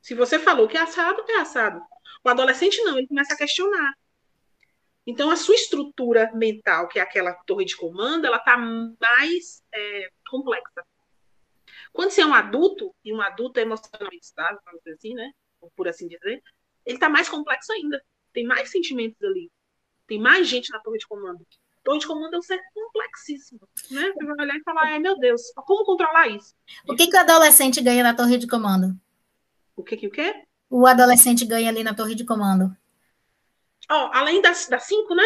[0.00, 1.80] Se você falou que é assado, é assado.
[2.24, 3.94] O adolescente não, ele começa a questionar.
[5.06, 10.08] Então, a sua estrutura mental, que é aquela torre de comando, ela está mais é,
[10.28, 10.84] complexa.
[11.92, 14.60] Quando você é um adulto, e um adulto é emocionalmente estável,
[14.94, 15.30] assim, né?
[15.76, 16.42] Por assim dizer,
[16.86, 18.02] ele está mais complexo ainda.
[18.32, 19.50] Tem mais sentimentos ali.
[20.06, 21.46] Tem mais gente na torre de comando.
[21.82, 24.12] Torre de comando é um ser complexíssimo, né?
[24.12, 26.54] Você vai olhar e falar, ai meu Deus, como controlar isso?
[26.88, 28.96] O que, que o adolescente ganha na torre de comando?
[29.76, 30.44] O que que o quê?
[30.70, 32.76] O adolescente ganha ali na torre de comando.
[33.90, 35.24] Ó, oh, além das, das cinco, né?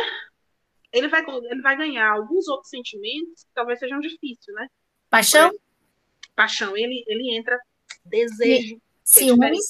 [0.92, 4.68] Ele vai, ele vai ganhar alguns outros sentimentos que talvez sejam difíceis, né?
[5.10, 5.52] Paixão?
[6.36, 6.76] paixão.
[6.76, 7.58] Ele, ele entra
[8.04, 8.80] desejo.
[9.02, 9.66] Ciúmes?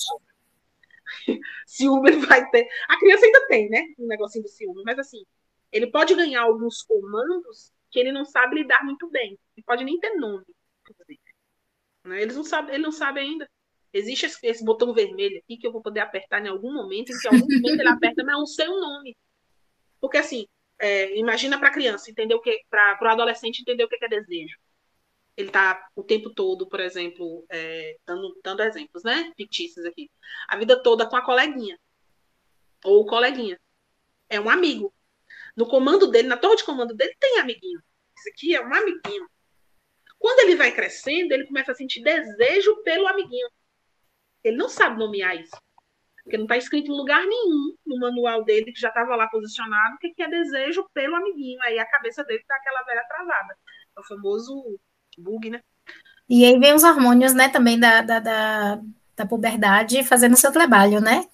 [1.28, 1.32] É
[1.66, 2.66] ciúme ele vai ter.
[2.88, 3.82] A criança ainda tem, né?
[3.98, 5.24] Um negocinho do ciúme, mas assim,
[5.72, 9.38] ele pode ganhar alguns comandos que ele não sabe lidar muito bem.
[9.56, 10.44] Ele pode nem ter nome,
[12.04, 12.22] Né?
[12.22, 13.48] Eles não sabem, ele não sabe ainda.
[13.92, 17.18] Existe esse, esse, botão vermelho aqui que eu vou poder apertar em algum momento, em
[17.18, 19.16] que algum momento ele aperta, mas não sei o nome.
[20.00, 20.46] Porque assim,
[20.78, 24.58] é, imagina para criança entender o que, para o adolescente entender o que é desejo.
[25.36, 29.32] Ele está o tempo todo, por exemplo, é, dando, dando exemplos, né?
[29.36, 30.10] Fictícios aqui.
[30.48, 31.78] A vida toda com a coleguinha.
[32.84, 33.58] Ou o coleguinha.
[34.28, 34.92] É um amigo.
[35.56, 37.80] No comando dele, na torre de comando dele, tem amiguinho.
[38.18, 39.26] Isso aqui é um amiguinho.
[40.18, 43.48] Quando ele vai crescendo, ele começa a sentir desejo pelo amiguinho.
[44.44, 45.56] Ele não sabe nomear isso.
[46.22, 49.94] Porque não está escrito em lugar nenhum no manual dele, que já estava lá posicionado,
[49.94, 51.58] o que é desejo pelo amiguinho.
[51.62, 53.56] Aí a cabeça dele está aquela velha travada.
[53.96, 54.78] É o famoso
[55.16, 55.62] bug, né?
[56.28, 58.80] E aí vem os hormônios, né, também da, da, da,
[59.14, 61.24] da puberdade fazendo seu trabalho, né?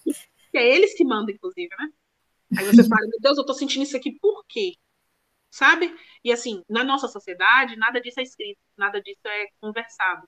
[0.50, 1.88] Que é eles que mandam, inclusive, né?
[2.58, 4.74] Aí você fala, meu Deus, eu tô sentindo isso aqui por quê?
[5.50, 5.94] Sabe?
[6.24, 10.26] E assim, na nossa sociedade, nada disso é escrito, nada disso é conversado.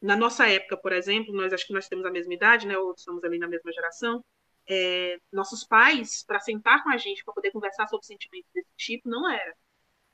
[0.00, 2.76] Na nossa época, por exemplo, nós acho que nós temos a mesma idade, né?
[2.78, 4.24] Ou estamos ali na mesma geração.
[4.68, 9.08] É, nossos pais, para sentar com a gente, para poder conversar sobre sentimentos desse tipo,
[9.08, 9.54] não era.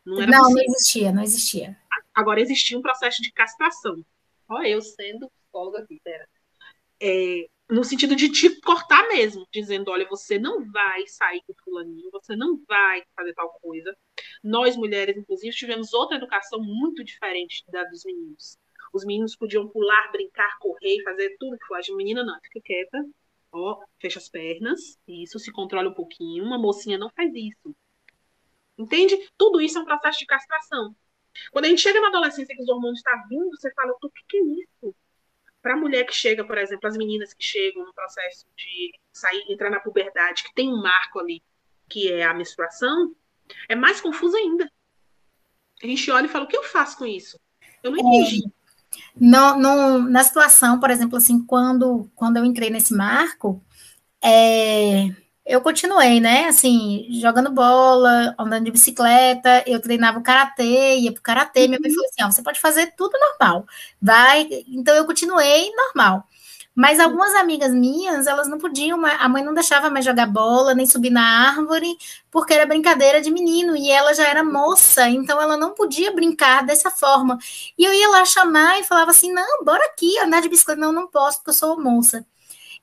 [0.04, 1.76] Não, era não, não existia, não existia.
[2.14, 4.04] Agora existia um processo de castração.
[4.48, 6.28] Olha, eu sendo psicóloga aqui, pera.
[7.00, 12.10] É, no sentido de te cortar mesmo, dizendo, olha, você não vai sair com fulaninho,
[12.10, 13.96] você não vai fazer tal coisa.
[14.42, 18.58] Nós, mulheres, inclusive, tivemos outra educação muito diferente da dos meninos.
[18.92, 21.92] Os meninos podiam pular, brincar, correr, fazer tudo que.
[21.92, 23.06] A menina não, fica quieta,
[23.50, 26.44] ó, fecha as pernas, isso, se controla um pouquinho.
[26.44, 27.74] Uma mocinha não faz isso.
[28.76, 29.16] Entende?
[29.38, 30.94] Tudo isso é um processo de castração.
[31.50, 34.10] Quando a gente chega na adolescência que os hormônios estão tá vindo, você fala, o
[34.10, 34.94] que, que é isso?
[35.62, 39.44] Para a mulher que chega, por exemplo, as meninas que chegam no processo de sair,
[39.48, 41.42] entrar na puberdade, que tem um marco ali,
[41.88, 43.14] que é a menstruação,
[43.68, 44.68] é mais confuso ainda.
[45.82, 47.38] A gente olha e fala, o que eu faço com isso?
[47.82, 48.42] Eu não entendi.
[48.44, 48.62] É,
[49.16, 53.62] no, no, na situação, por exemplo, assim, quando, quando eu entrei nesse marco,
[54.22, 55.08] é,
[55.52, 56.46] eu continuei, né?
[56.46, 61.68] Assim, jogando bola, andando de bicicleta, eu treinava o karatê, ia pro karatê, uhum.
[61.68, 63.66] minha mãe falou assim: ó, você pode fazer tudo normal.
[64.00, 64.48] Vai.
[64.68, 66.26] Então eu continuei normal.
[66.74, 70.86] Mas algumas amigas minhas, elas não podiam, a mãe não deixava mais jogar bola, nem
[70.86, 71.98] subir na árvore,
[72.30, 76.64] porque era brincadeira de menino, e ela já era moça, então ela não podia brincar
[76.64, 77.38] dessa forma.
[77.76, 80.80] E eu ia lá chamar e falava assim: não, bora aqui, andar de bicicleta.
[80.80, 82.24] Não, não posso, porque eu sou moça.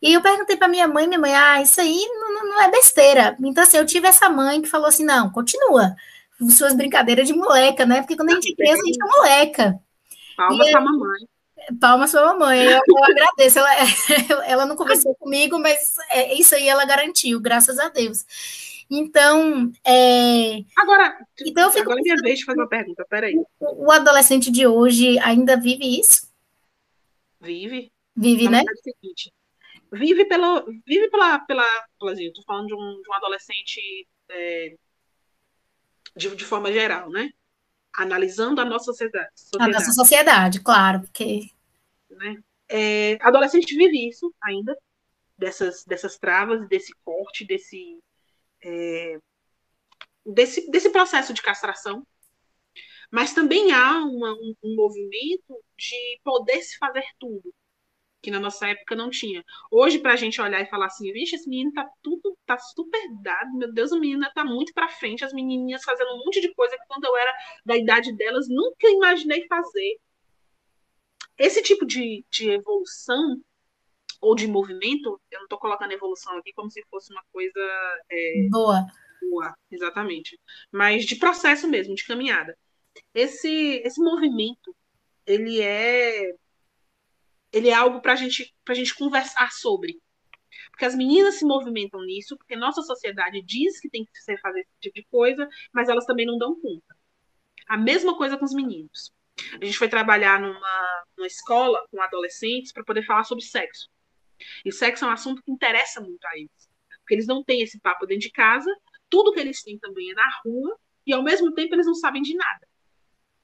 [0.01, 3.35] E eu perguntei para minha mãe, minha mãe, ah, isso aí não, não é besteira.
[3.43, 5.95] Então, assim, eu tive essa mãe que falou assim: não, continua,
[6.49, 8.01] suas brincadeiras de moleca, né?
[8.01, 9.79] Porque quando a gente é criança, a gente é moleca.
[10.37, 11.19] Palmas para mamãe.
[11.79, 13.59] Palmas para mamãe, eu, eu agradeço.
[13.59, 13.69] Ela,
[14.47, 18.25] ela não conversou comigo, mas é, isso aí ela garantiu, graças a Deus.
[18.89, 20.63] Então, é...
[20.75, 23.35] agora, então eu fico agora é minha vez de fazer uma pergunta, peraí.
[23.59, 26.27] O, o adolescente de hoje ainda vive isso?
[27.39, 27.91] Vive.
[28.15, 28.63] Vive, né?
[28.67, 29.31] É seguinte,
[29.91, 31.65] vive pelo, vive pela, pela,
[31.99, 34.75] pela assim, tô falando de um, de um adolescente é,
[36.15, 37.29] de, de forma geral, né?
[37.95, 39.29] Analisando a nossa sociedade.
[39.35, 39.71] sociedade.
[39.71, 41.49] A nossa sociedade, claro, porque
[42.09, 42.41] né?
[42.67, 44.77] É, adolescente vive isso ainda,
[45.37, 47.99] dessas, dessas travas, desse corte, desse,
[48.63, 49.17] é,
[50.25, 52.05] desse, desse processo de castração.
[53.11, 57.51] Mas também há uma, um, um movimento de poder se fazer tudo,
[58.21, 59.43] que na nossa época não tinha.
[59.71, 63.01] Hoje, para a gente olhar e falar assim, vixe, esse menino tá tudo, tá super
[63.21, 66.53] dado, meu Deus, o menino tá muito para frente, as menininhas fazendo um monte de
[66.53, 67.33] coisa que quando eu era
[67.65, 69.99] da idade delas, nunca imaginei fazer.
[71.37, 73.41] Esse tipo de, de evolução
[74.21, 77.59] ou de movimento, eu não estou colocando evolução aqui como se fosse uma coisa
[78.11, 78.85] é, boa.
[79.29, 80.39] Boa, exatamente.
[80.71, 82.57] Mas de processo mesmo, de caminhada.
[83.13, 84.75] Esse, esse movimento,
[85.25, 86.33] ele é
[87.51, 89.99] ele é algo para gente, a gente conversar sobre.
[90.71, 94.61] Porque as meninas se movimentam nisso, porque nossa sociedade diz que tem que ser fazer
[94.61, 96.95] esse tipo de coisa, mas elas também não dão conta.
[97.67, 99.11] A mesma coisa com os meninos.
[99.61, 103.89] A gente foi trabalhar numa, numa escola com adolescentes para poder falar sobre sexo.
[104.65, 106.69] E sexo é um assunto que interessa muito a eles.
[107.01, 108.69] Porque eles não têm esse papo dentro de casa,
[109.09, 112.21] tudo que eles têm também é na rua, e ao mesmo tempo eles não sabem
[112.21, 112.67] de nada.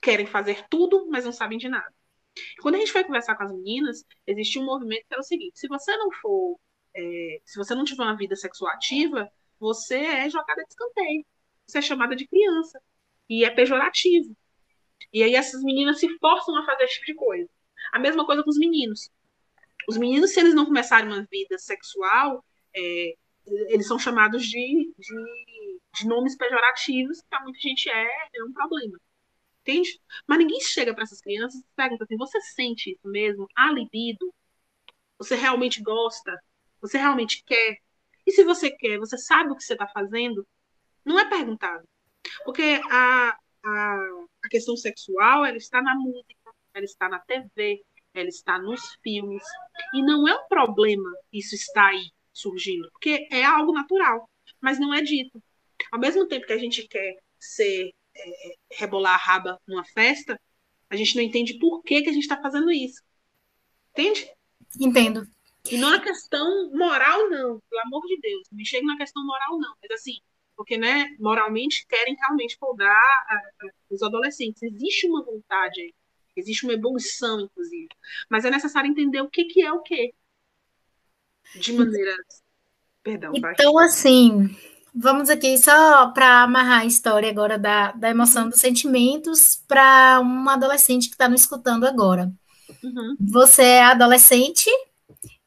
[0.01, 1.93] Querem fazer tudo, mas não sabem de nada.
[2.61, 5.59] Quando a gente foi conversar com as meninas, existia um movimento que era o seguinte:
[5.59, 6.59] se você não for,
[6.95, 11.25] é, se você não tiver uma vida sexual ativa, você é jogada de escanteio.
[11.65, 12.79] Você é chamada de criança.
[13.29, 14.35] E é pejorativo.
[15.11, 17.49] E aí essas meninas se forçam a fazer esse tipo de coisa.
[17.91, 19.09] A mesma coisa com os meninos.
[19.87, 22.43] Os meninos, se eles não começarem uma vida sexual,
[22.75, 23.15] é,
[23.69, 28.53] eles são chamados de, de, de nomes pejorativos, que para muita gente é, é um
[28.53, 28.99] problema.
[29.65, 29.99] Entende?
[30.27, 33.47] Mas ninguém chega para essas crianças e pergunta assim: você sente isso mesmo?
[33.55, 34.31] A libido?
[35.17, 36.39] Você realmente gosta?
[36.81, 37.77] Você realmente quer?
[38.27, 40.45] E se você quer, você sabe o que você está fazendo?
[41.03, 41.87] Não é perguntado.
[42.43, 43.97] Porque a, a,
[44.43, 49.43] a questão sexual ela está na música, ela está na TV, ela está nos filmes.
[49.93, 54.29] E não é um problema isso está aí surgindo, porque é algo natural,
[54.61, 55.41] mas não é dito.
[55.91, 60.39] Ao mesmo tempo que a gente quer ser é, rebolar a raba numa festa,
[60.89, 63.01] a gente não entende por que, que a gente está fazendo isso.
[63.91, 64.29] Entende?
[64.79, 65.27] Entendo.
[65.69, 68.47] E não é questão moral, não, pelo amor de Deus.
[68.51, 69.73] Não me chega na questão moral, não.
[69.81, 70.19] Mas assim,
[70.55, 73.25] porque né, moralmente querem realmente podar
[73.89, 74.61] os adolescentes.
[74.61, 75.93] Existe uma vontade aí,
[76.35, 77.89] existe uma evolução, inclusive.
[78.29, 80.13] Mas é necessário entender o que, que é o que.
[81.55, 82.15] De maneira.
[83.03, 84.49] Perdão, Então, assim,
[84.95, 90.49] vamos aqui só para amarrar a história agora da, da emoção dos sentimentos para um
[90.49, 92.31] adolescente que está nos escutando agora.
[92.83, 93.15] Uhum.
[93.19, 94.69] Você é adolescente,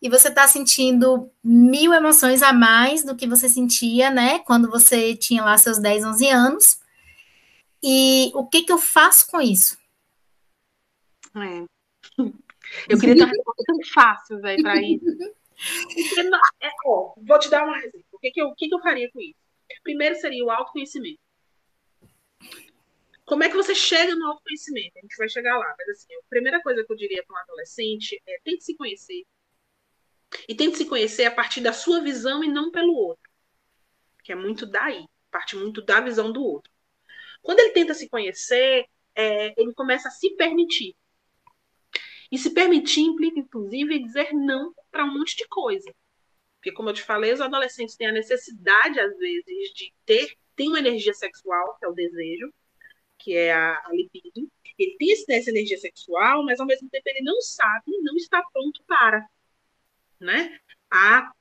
[0.01, 5.17] e você está sentindo mil emoções a mais do que você sentia, né, quando você
[5.17, 6.81] tinha lá seus 10, 11 anos.
[7.83, 9.77] E o que que eu faço com isso?
[11.37, 11.65] É.
[12.89, 15.05] Eu queria ter uma resposta fácil, velho, para isso.
[16.63, 18.08] é, ó, vou te dar uma exemplo.
[18.19, 19.39] O que que, eu, que que eu faria com isso?
[19.85, 21.21] Primeiro seria o autoconhecimento.
[23.25, 24.99] Como é que você chega no autoconhecimento?
[24.99, 27.39] A gente vai chegar lá, mas assim, a primeira coisa que eu diria para um
[27.39, 29.25] adolescente é tente se conhecer,
[30.49, 33.31] e tente se conhecer a partir da sua visão e não pelo outro.
[34.25, 36.73] Que é muito daí, parte muito da visão do outro.
[37.41, 40.97] Quando ele tenta se conhecer, é, ele começa a se permitir.
[42.33, 45.95] E se permitir implica, inclusive, dizer não para um monte de coisa.
[46.59, 50.69] Porque, como eu te falei, os adolescentes têm a necessidade, às vezes, de ter, tem
[50.69, 52.53] uma energia sexual, que é o desejo,
[53.19, 54.51] que é a, a libido.
[54.79, 58.83] Ele tem essa energia sexual, mas ao mesmo tempo ele não sabe, não está pronto
[58.87, 59.27] para
[60.21, 60.59] né?
[60.91, 61.33] A,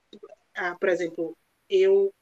[0.79, 1.37] por exemplo,
[1.69, 2.13] eu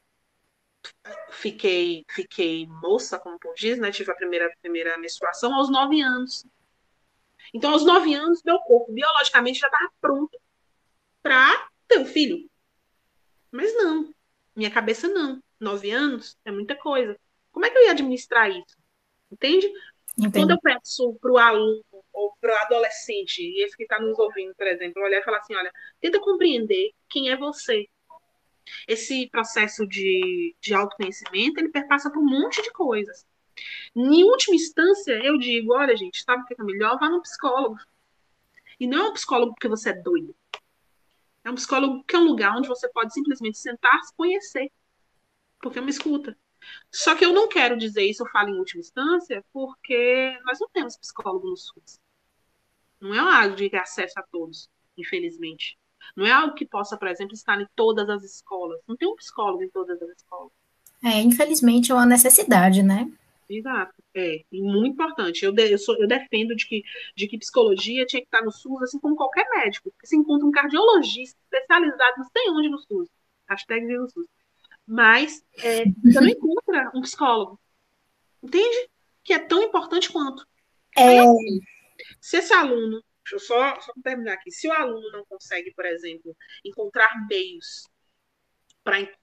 [1.30, 3.90] fiquei fiquei moça, como tu diz, né?
[3.90, 6.46] Tive a primeira primeira menstruação aos nove anos.
[7.54, 10.38] Então, aos nove anos, meu corpo biologicamente já estava pronto
[11.22, 12.48] para ter um filho.
[13.56, 14.14] Mas não,
[14.54, 15.42] minha cabeça não.
[15.58, 17.18] Nove anos é muita coisa.
[17.50, 18.76] Como é que eu ia administrar isso?
[19.32, 19.66] Entende?
[20.18, 20.32] Entendi.
[20.32, 24.18] Quando eu peço para o aluno ou para o adolescente, e esse que está nos
[24.18, 27.86] ouvindo, por exemplo, olhar e falar assim: olha, tenta compreender quem é você.
[28.86, 33.24] Esse processo de, de autoconhecimento ele perpassa por um monte de coisas.
[33.94, 36.98] Em última instância, eu digo: olha, gente, sabe o que é melhor?
[36.98, 37.78] Vá no psicólogo.
[38.78, 40.34] E não é um psicólogo porque você é doido.
[41.46, 44.68] É um psicólogo que é um lugar onde você pode simplesmente sentar, se conhecer.
[45.60, 46.36] Porque é uma escuta.
[46.90, 50.68] Só que eu não quero dizer isso, eu falo em última instância, porque nós não
[50.70, 52.00] temos psicólogo no SUS.
[53.00, 55.78] Não é algo de acesso a todos, infelizmente.
[56.16, 58.80] Não é algo que possa, por exemplo, estar em todas as escolas.
[58.88, 60.50] Não tem um psicólogo em todas as escolas.
[61.04, 63.08] É, infelizmente é uma necessidade, né?
[63.48, 65.44] Exato, é, e muito importante.
[65.44, 66.82] Eu, de, eu, sou, eu, defendo de que,
[67.14, 69.90] de que psicologia tinha que estar no SUS, assim como qualquer médico.
[69.92, 73.08] Porque se encontra um cardiologista especializado, não sei onde no SUS.
[73.48, 74.26] Hashtag no SUS.
[74.84, 77.60] Mas é, você não encontra um psicólogo.
[78.42, 78.88] Entende?
[79.22, 80.44] Que é tão importante quanto.
[80.96, 81.20] É...
[81.20, 81.60] Assim,
[82.20, 85.84] se esse aluno, deixa eu só, só terminar aqui, se o aluno não consegue, por
[85.84, 87.88] exemplo, encontrar meios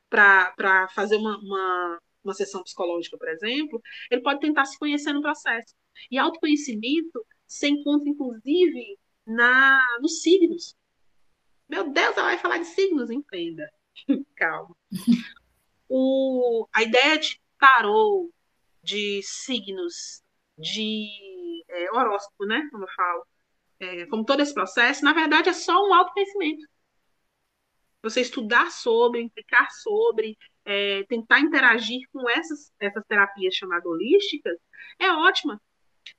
[0.10, 5.22] para fazer uma, uma uma sessão psicológica, por exemplo, ele pode tentar se conhecer no
[5.22, 5.76] processo.
[6.10, 10.76] E autoconhecimento se encontra, inclusive, na, nos signos.
[11.68, 13.70] Meu Deus, ela vai falar de signos, entenda.
[14.36, 14.76] Calma.
[15.90, 18.32] O, a ideia de tarô,
[18.82, 20.24] de signos,
[20.58, 21.08] de
[21.70, 22.68] é, horóscopo, né?
[22.72, 23.28] Como eu falo,
[23.80, 26.68] é, como todo esse processo, na verdade é só um autoconhecimento.
[28.02, 34.58] Você estudar sobre, implicar sobre, é, tentar interagir com essas, essas terapias chamadas holísticas,
[35.00, 35.62] é ótima.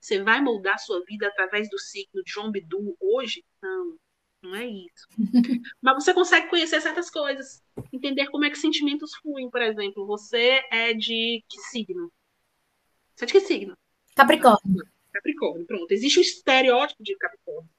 [0.00, 3.44] Você vai moldar sua vida através do ciclo de João Bidu hoje?
[3.62, 3.96] Não,
[4.42, 5.06] não é isso.
[5.80, 10.06] Mas você consegue conhecer certas coisas, entender como é que sentimentos fluem, por exemplo.
[10.06, 12.12] Você é de que signo?
[13.14, 13.76] Você é de que signo?
[14.14, 14.86] Capricórnio.
[15.12, 15.90] Capricórnio, pronto.
[15.92, 17.70] Existe um estereótipo de Capricórnio.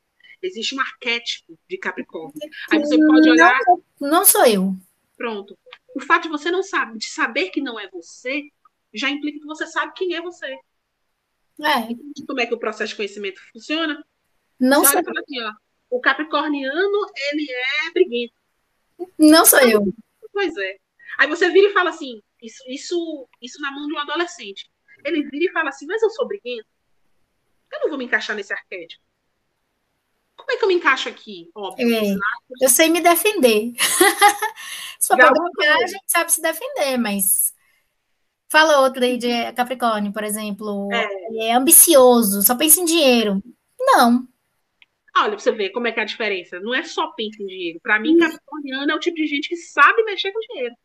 [0.41, 2.33] Existe um arquétipo de Capricórnio.
[2.71, 3.57] Aí você pode olhar.
[3.67, 4.75] Não, não sou eu.
[5.17, 5.57] Pronto
[5.95, 8.43] o fato de você não saber, de saber que não é você,
[8.93, 10.45] já implica que você sabe quem é você.
[11.61, 11.87] É.
[12.27, 14.05] Como é que o processo de conhecimento funciona?
[14.59, 14.99] Não sei.
[14.99, 15.53] Assim, ó,
[15.89, 18.33] o capricorniano, ele é briguento.
[19.17, 19.81] Não sou eu.
[20.33, 20.77] Pois é.
[21.17, 24.69] Aí você vira e fala assim, isso, isso, isso na mão de um adolescente.
[25.05, 26.67] Ele vira e fala assim, mas eu sou briguento?
[27.71, 29.01] Eu não vou me encaixar nesse arquétipo.
[30.35, 31.49] Como é que eu me encaixo aqui?
[31.55, 31.95] Óbvio.
[31.95, 32.15] É,
[32.61, 33.73] eu sei me defender.
[34.99, 37.53] Só para a gente sabe se defender, mas.
[38.47, 40.87] Fala outra aí de Capricórnio, por exemplo.
[40.91, 41.47] É.
[41.47, 43.41] é ambicioso, só pensa em dinheiro.
[43.79, 44.27] Não.
[45.17, 46.59] Olha, pra você ver como é que é a diferença.
[46.59, 47.79] Não é só pensa em dinheiro.
[47.81, 50.75] Para mim, Capricorniano é o tipo de gente que sabe mexer com dinheiro.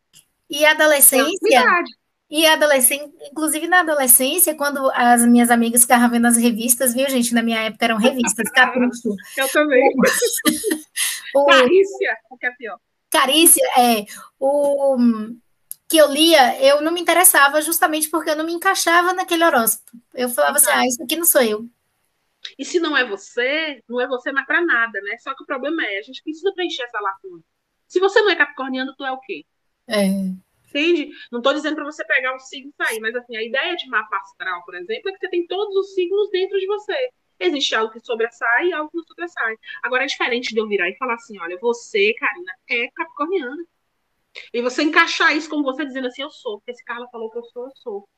[0.49, 1.39] E adolescência.
[1.53, 1.83] É
[2.31, 7.09] e a adolescência, inclusive na adolescência, quando as minhas amigas ficavam vendo as revistas, viu,
[7.11, 7.35] gente?
[7.35, 9.17] Na minha época eram revistas, Capricho.
[9.37, 9.83] Eu também.
[11.35, 12.79] o, Carícia, o que é pior.
[13.11, 14.07] Carícia, é.
[14.39, 14.97] O
[15.89, 19.91] que eu lia, eu não me interessava justamente porque eu não me encaixava naquele horóscopo.
[20.15, 21.69] Eu falava assim, ah, isso aqui não sou eu.
[22.57, 25.17] E se não é você, não é você mais para nada, né?
[25.19, 27.43] Só que o problema é, a gente precisa preencher essa lacuna.
[27.89, 29.45] Se você não é capricorniano, tu é o quê?
[29.89, 30.07] É.
[30.71, 31.11] Entende?
[31.33, 33.89] Não estou dizendo para você pegar um signo e sair, mas assim, a ideia de
[33.89, 37.11] mapa astral, por exemplo, é que você tem todos os signos dentro de você.
[37.41, 39.57] Existe algo que sobressai e algo que não sobressai.
[39.83, 43.65] Agora é diferente de eu virar e falar assim: olha, você, Karina, é capricorniana.
[44.53, 47.39] E você encaixar isso como você dizendo assim, eu sou, porque esse Carla falou que
[47.39, 48.09] eu sou, eu sou.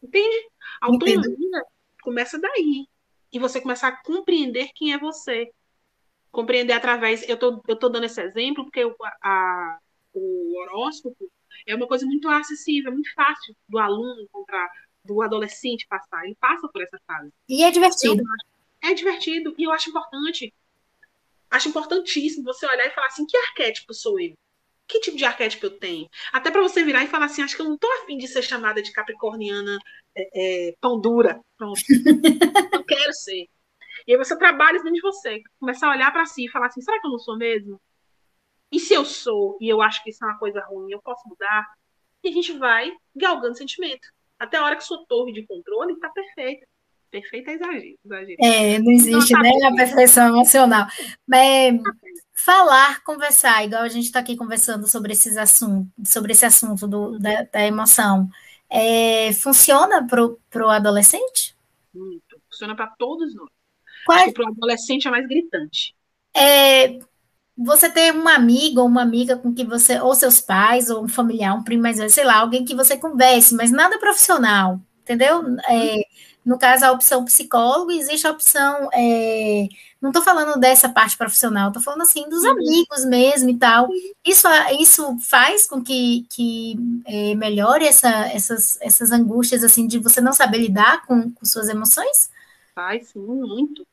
[0.00, 0.48] Entende?
[0.80, 1.64] A autonomia Entendo.
[2.02, 2.86] começa daí.
[3.32, 5.50] E você começar a compreender quem é você.
[6.30, 7.28] Compreender através.
[7.28, 9.78] Eu tô, eu tô dando esse exemplo porque o, a,
[10.12, 11.28] o horóscopo
[11.66, 14.68] é uma coisa muito acessível, muito fácil do aluno encontrar,
[15.04, 16.24] do adolescente passar.
[16.24, 17.32] Ele passa por essa fase.
[17.48, 18.22] E é divertido.
[18.82, 19.54] é divertido.
[19.56, 20.52] E eu acho importante.
[21.50, 24.34] Acho importantíssimo você olhar e falar assim: que arquétipo sou eu?
[24.88, 26.08] Que tipo de arquétipo eu tenho?
[26.32, 28.42] Até para você virar e falar assim: acho que eu não tô afim de ser
[28.42, 29.78] chamada de capricorniana
[30.16, 31.40] é, é, pão dura.
[31.56, 31.80] Pronto.
[32.72, 33.48] não quero ser.
[34.06, 36.80] E aí você trabalha dentro de você, começar a olhar para si e falar assim:
[36.80, 37.80] será que eu não sou mesmo?
[38.70, 41.28] E se eu sou e eu acho que isso é uma coisa ruim, eu posso
[41.28, 41.66] mudar?
[42.22, 44.08] E a gente vai galgando sentimento.
[44.38, 46.66] Até a hora que sua torre de controle está perfeita.
[47.10, 48.36] Perfeita é exagero, exagero.
[48.40, 50.86] É, não existe não, tá né, a perfeição emocional.
[51.26, 51.80] Mas
[52.34, 57.18] falar, conversar, igual a gente está aqui conversando sobre esses assuntos, sobre esse assunto do,
[57.18, 58.28] da, da emoção,
[58.68, 61.56] é, funciona para o adolescente?
[61.94, 62.40] Muito.
[62.50, 63.48] Funciona para todos nós.
[64.04, 64.32] Qual...
[64.32, 65.94] Para o adolescente é mais gritante.
[66.34, 66.98] É,
[67.56, 71.08] você ter uma amiga ou uma amiga com que você, ou seus pais, ou um
[71.08, 75.42] familiar, um primo mais velho, sei lá, alguém que você converse, mas nada profissional, entendeu?
[75.68, 76.02] É,
[76.46, 78.88] no caso, a opção psicólogo, existe a opção.
[78.92, 79.66] É,
[80.00, 82.50] não estou falando dessa parte profissional, estou falando assim dos uhum.
[82.50, 83.88] amigos mesmo e tal.
[84.24, 84.46] Isso,
[84.78, 90.32] isso faz com que, que é, melhore essa, essas, essas angústias assim de você não
[90.32, 92.30] saber lidar com, com suas emoções?
[92.72, 93.84] Faz, sim, muito.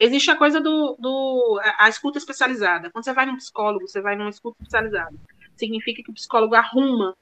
[0.00, 2.90] Existe a coisa do, do a escuta especializada.
[2.90, 5.16] Quando você vai num psicólogo, você vai numa escuta especializada.
[5.56, 7.16] Significa que o psicólogo arruma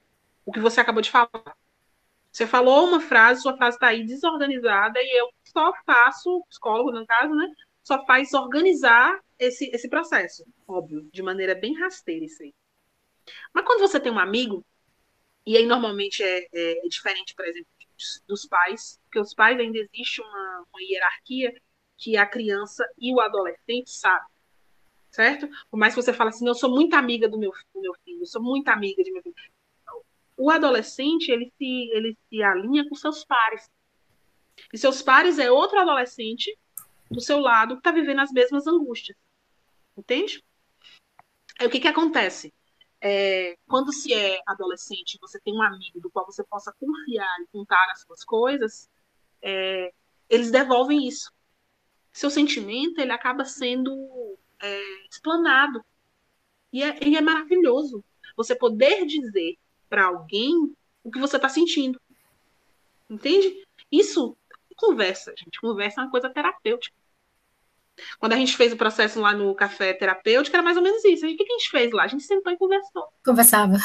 [0.44, 1.56] o que você acabou de falar.
[2.30, 7.06] Você falou uma frase, sua frase está aí desorganizada e eu só faço, psicólogo no
[7.06, 7.50] caso, né?
[7.82, 12.52] Só faz organizar esse, esse processo, óbvio, de maneira bem rasteira isso aí.
[13.54, 14.64] Mas quando você tem um amigo,
[15.46, 17.68] e aí normalmente é, é, é diferente, por exemplo,
[18.28, 21.54] dos pais, porque os pais ainda existe uma, uma hierarquia
[21.96, 24.28] que a criança e o adolescente sabem.
[25.10, 25.48] Certo?
[25.70, 28.20] Por mais que você fale assim, eu sou muito amiga do meu, do meu filho,
[28.20, 29.34] eu sou muito amiga de meu filho.
[30.36, 33.70] O adolescente, ele se, ele se alinha com seus pares.
[34.72, 36.54] E seus pares é outro adolescente
[37.10, 39.16] do seu lado que está vivendo as mesmas angústias.
[39.96, 40.44] Entende?
[41.58, 42.52] Aí o que, que acontece?
[43.00, 47.46] É, quando se é adolescente, você tem um amigo do qual você possa confiar e
[47.46, 48.90] contar as suas coisas,
[49.40, 49.92] é,
[50.28, 51.30] eles devolvem isso
[52.16, 53.92] seu sentimento ele acaba sendo
[54.60, 55.84] é, explanado.
[56.72, 58.02] E é, e é maravilhoso
[58.34, 59.58] você poder dizer
[59.88, 62.00] para alguém o que você está sentindo.
[63.08, 63.62] Entende?
[63.92, 64.34] Isso,
[64.76, 65.60] conversa, gente.
[65.60, 66.96] Conversa é uma coisa terapêutica.
[68.18, 71.26] Quando a gente fez o processo lá no café terapêutico, era mais ou menos isso.
[71.26, 72.04] O que a gente fez lá?
[72.04, 73.08] A gente sentou e conversou.
[73.24, 73.76] Conversava.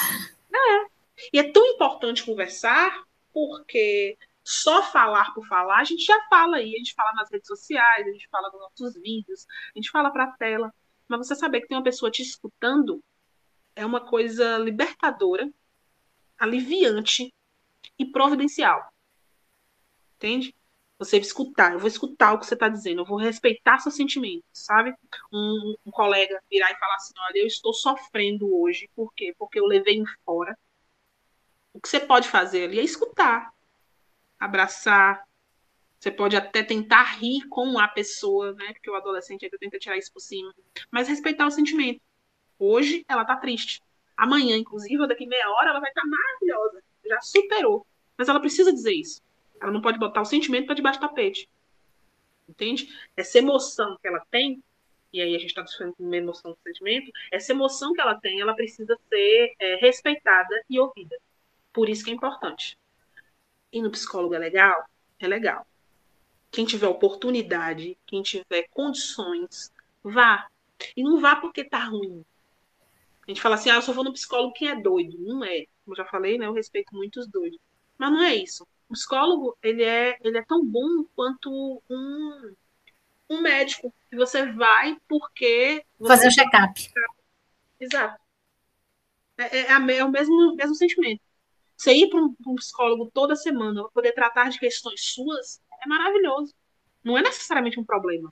[0.53, 0.85] É.
[1.33, 3.03] E é tão importante conversar
[3.33, 4.17] porque
[4.51, 8.05] só falar por falar, a gente já fala aí, a gente fala nas redes sociais,
[8.05, 10.73] a gente fala nos nossos vídeos, a gente fala para a tela.
[11.07, 13.01] Mas você saber que tem uma pessoa te escutando
[13.75, 15.49] é uma coisa libertadora,
[16.37, 17.33] aliviante
[17.97, 18.91] e providencial.
[20.15, 20.53] Entende?
[20.99, 24.45] Você escutar, eu vou escutar o que você está dizendo, eu vou respeitar seus sentimentos,
[24.53, 24.93] sabe?
[25.33, 29.33] Um, um, colega virar e falar assim: olha, eu estou sofrendo hoje, por quê?
[29.37, 30.57] Porque eu levei fora.
[31.73, 33.51] O que você pode fazer ali é escutar
[34.41, 35.23] abraçar.
[35.99, 38.73] Você pode até tentar rir com a pessoa, né?
[38.73, 40.51] Porque o adolescente ainda tenta tirar isso por cima.
[40.89, 42.01] Mas respeitar o sentimento.
[42.57, 43.83] Hoje ela tá triste.
[44.17, 46.83] Amanhã, inclusive, daqui meia hora, ela vai estar tá maravilhosa.
[47.05, 47.85] Já superou.
[48.17, 49.21] Mas ela precisa dizer isso.
[49.61, 51.47] Ela não pode botar o sentimento para debaixo do tapete.
[52.49, 52.89] Entende?
[53.15, 54.61] Essa emoção que ela tem,
[55.13, 58.41] e aí a gente está discutindo uma emoção do sentimento, essa emoção que ela tem,
[58.41, 61.15] ela precisa ser é, respeitada e ouvida.
[61.71, 62.77] Por isso que é importante
[63.71, 64.85] ir no psicólogo é legal?
[65.19, 65.65] É legal.
[66.49, 69.71] Quem tiver oportunidade, quem tiver condições,
[70.03, 70.47] vá.
[70.95, 72.25] E não vá porque tá ruim.
[73.27, 75.17] A gente fala assim, ah, eu só vou no psicólogo quem é doido.
[75.19, 75.65] Não é.
[75.85, 76.47] Como eu já falei, né?
[76.47, 77.59] Eu respeito muito os doidos.
[77.97, 78.67] Mas não é isso.
[78.89, 82.53] O psicólogo, ele é, ele é tão bom quanto um,
[83.29, 83.93] um médico.
[84.09, 85.85] Que você vai porque...
[86.05, 86.91] Fazer o check-up.
[87.79, 88.19] Exato.
[89.37, 91.21] É, é, é, é o mesmo, mesmo sentimento.
[91.81, 95.89] Você ir para um, um, psicólogo toda semana para poder tratar de questões suas é
[95.89, 96.53] maravilhoso.
[97.03, 98.31] Não é necessariamente um problema.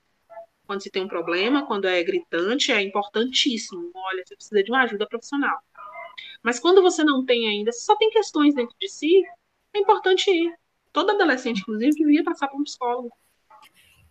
[0.68, 3.89] Quando se tem um problema, quando é gritante, é importantíssimo.
[3.95, 5.58] Olha, você precisa de uma ajuda profissional.
[6.43, 9.24] Mas quando você não tem ainda, só tem questões dentro de si,
[9.74, 10.54] é importante ir.
[10.93, 13.12] Todo adolescente, inclusive, devia passar por um psicólogo.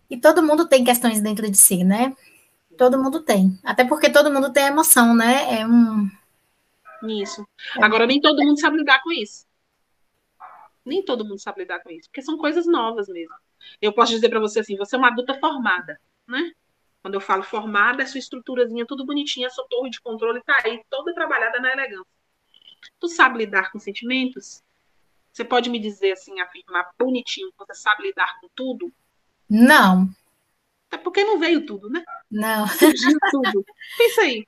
[0.09, 2.13] E todo mundo tem questões dentro de si, né?
[2.77, 3.57] Todo mundo tem.
[3.63, 5.61] Até porque todo mundo tem emoção, né?
[5.61, 6.09] É um,
[7.03, 7.47] nisso.
[7.81, 9.47] Agora, nem todo mundo sabe lidar com isso.
[10.85, 13.35] Nem todo mundo sabe lidar com isso, porque são coisas novas mesmo.
[13.81, 16.51] Eu posso dizer para você assim: você é uma adulta formada, né?
[17.01, 20.83] Quando eu falo formada, é sua estruturazinha tudo bonitinha, sua torre de controle tá aí,
[20.89, 22.05] toda trabalhada na elegância.
[22.99, 24.63] Tu sabe lidar com sentimentos?
[25.31, 28.91] Você pode me dizer assim, afirmar bonitinho você sabe lidar com tudo?
[29.49, 30.09] Não.
[30.91, 32.03] É porque não veio tudo, né?
[32.29, 32.67] Não.
[32.67, 33.65] Fugiu tudo.
[33.97, 34.45] Pensa aí.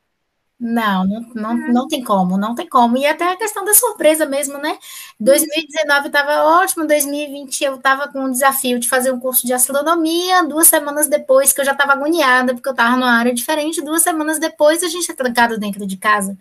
[0.64, 2.96] Não, não, não, tem como, não tem como.
[2.96, 4.78] E até a questão da surpresa mesmo, né?
[5.20, 10.44] 2019 estava ótimo, 2020 eu estava com o desafio de fazer um curso de astronomia,
[10.44, 14.04] duas semanas depois que eu já estava agoniada, porque eu estava numa área diferente, duas
[14.04, 16.38] semanas depois a gente é trancado dentro de casa.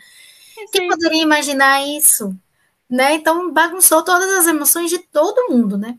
[0.70, 2.36] Quem poderia imaginar isso?
[2.90, 3.14] Né?
[3.14, 5.98] Então bagunçou todas as emoções de todo mundo, né?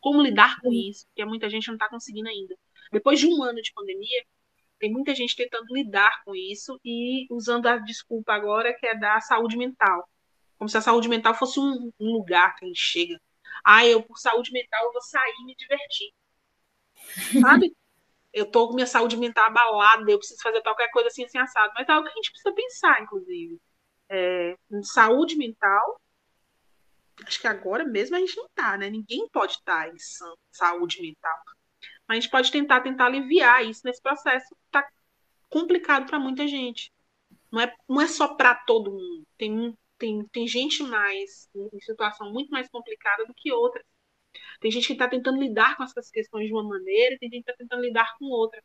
[0.00, 1.04] Como lidar com isso?
[1.08, 2.54] Porque muita gente não está conseguindo ainda.
[2.92, 4.22] Depois de um ano de pandemia,
[4.78, 9.20] tem muita gente tentando lidar com isso e usando a desculpa agora que é da
[9.20, 10.08] saúde mental.
[10.58, 13.20] Como se a saúde mental fosse um, um lugar que a gente chega.
[13.64, 16.12] Ah, eu por saúde mental eu vou sair e me divertir.
[17.40, 17.74] Sabe?
[18.36, 21.72] eu tô com minha saúde mental abalada, eu preciso fazer qualquer coisa assim, assim, assado.
[21.74, 23.58] Mas é algo que a gente precisa pensar, inclusive.
[24.10, 25.98] É, saúde mental,
[27.26, 28.90] acho que agora mesmo a gente não tá, né?
[28.90, 29.96] Ninguém pode estar tá em
[30.52, 31.34] saúde mental.
[32.08, 34.86] A gente pode tentar tentar aliviar isso nesse processo que tá
[35.48, 36.92] complicado para muita gente.
[37.50, 39.26] Não é, não é só para todo mundo.
[39.36, 43.84] Tem, tem, tem gente mais em situação muito mais complicada do que outras.
[44.60, 47.50] Tem gente que está tentando lidar com essas questões de uma maneira tem gente que
[47.50, 48.62] está tentando lidar com outra.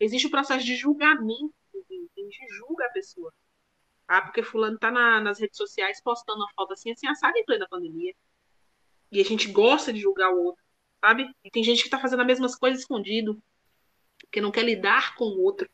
[0.00, 3.32] Existe o processo de julgamento, a gente julga a pessoa.
[4.06, 7.44] Ah, porque fulano está na, nas redes sociais postando uma foto assim, assim, assada em
[7.44, 8.14] plena pandemia.
[9.10, 10.63] E a gente gosta de julgar o outro,
[11.04, 11.30] sabe?
[11.44, 13.42] E tem gente que está fazendo as mesmas coisas escondido,
[14.20, 15.68] porque não quer lidar com o outro,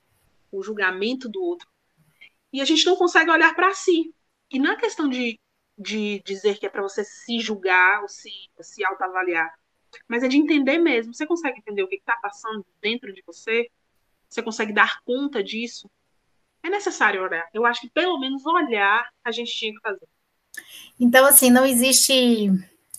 [0.51, 1.68] com o julgamento do outro.
[2.53, 4.12] E a gente não consegue olhar para si.
[4.51, 5.39] E não é questão de
[5.81, 9.51] de dizer que é para você se julgar ou se, se autoavaliar,
[10.07, 11.14] mas é de entender mesmo.
[11.14, 13.66] Você consegue entender o que está passando dentro de você?
[14.28, 15.91] Você consegue dar conta disso?
[16.62, 17.49] É necessário olhar.
[17.55, 20.07] Eu acho que pelo menos olhar a gente tinha que fazer.
[20.99, 22.51] Então, assim, não existe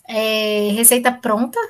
[0.08, 1.60] é, receita pronta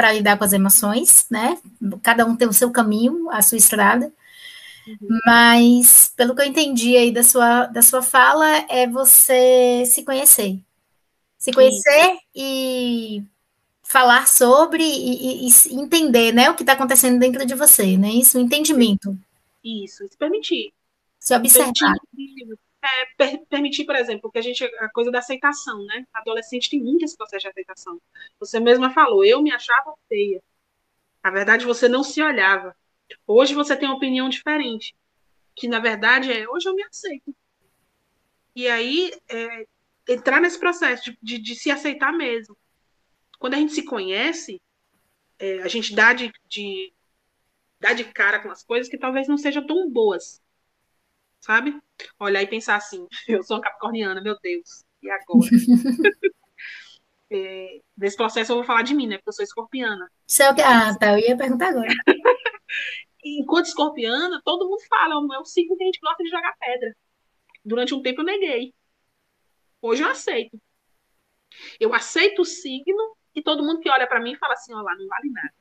[0.00, 1.58] para lidar com as emoções, né?
[2.02, 4.10] Cada um tem o seu caminho, a sua estrada.
[4.88, 5.18] Uhum.
[5.26, 10.58] Mas, pelo que eu entendi aí da sua, da sua fala, é você se conhecer.
[11.36, 12.22] Se conhecer Isso.
[12.34, 13.22] e
[13.82, 18.08] falar sobre e, e, e, entender né, o que está acontecendo dentro de você, né?
[18.08, 19.14] Isso, o entendimento.
[19.62, 20.72] Isso, se permitir.
[21.18, 21.74] Se observar.
[21.74, 26.06] Permitir, é, per, permitir, por exemplo, que a gente, a coisa da aceitação, né?
[26.12, 28.00] Adolescente tem muito esse processo de aceitação.
[28.38, 30.42] Você mesma falou, eu me achava feia.
[31.22, 32.74] Na verdade, você não se olhava.
[33.26, 34.94] Hoje você tem uma opinião diferente,
[35.54, 37.34] que na verdade é hoje eu me aceito.
[38.54, 39.66] E aí é,
[40.08, 42.56] entrar nesse processo de, de, de, se aceitar mesmo.
[43.38, 44.60] Quando a gente se conhece,
[45.38, 46.92] é, a gente dá de, de,
[47.78, 50.40] dá de cara com as coisas que talvez não sejam tão boas.
[51.40, 51.80] Sabe?
[52.18, 55.48] Olhar e pensar assim, eu sou uma capricorniana, meu Deus, e agora?
[57.30, 59.16] é, nesse processo eu vou falar de mim, né?
[59.16, 60.10] Porque eu sou escorpiana.
[60.40, 61.88] É ah, tá, eu ia perguntar agora.
[63.24, 66.94] enquanto escorpiana, todo mundo fala, é o signo que a gente gosta de jogar pedra.
[67.64, 68.74] Durante um tempo eu neguei.
[69.82, 70.60] Hoje eu aceito.
[71.78, 74.94] Eu aceito o signo e todo mundo que olha para mim fala assim, ó lá,
[74.94, 75.54] não vale nada.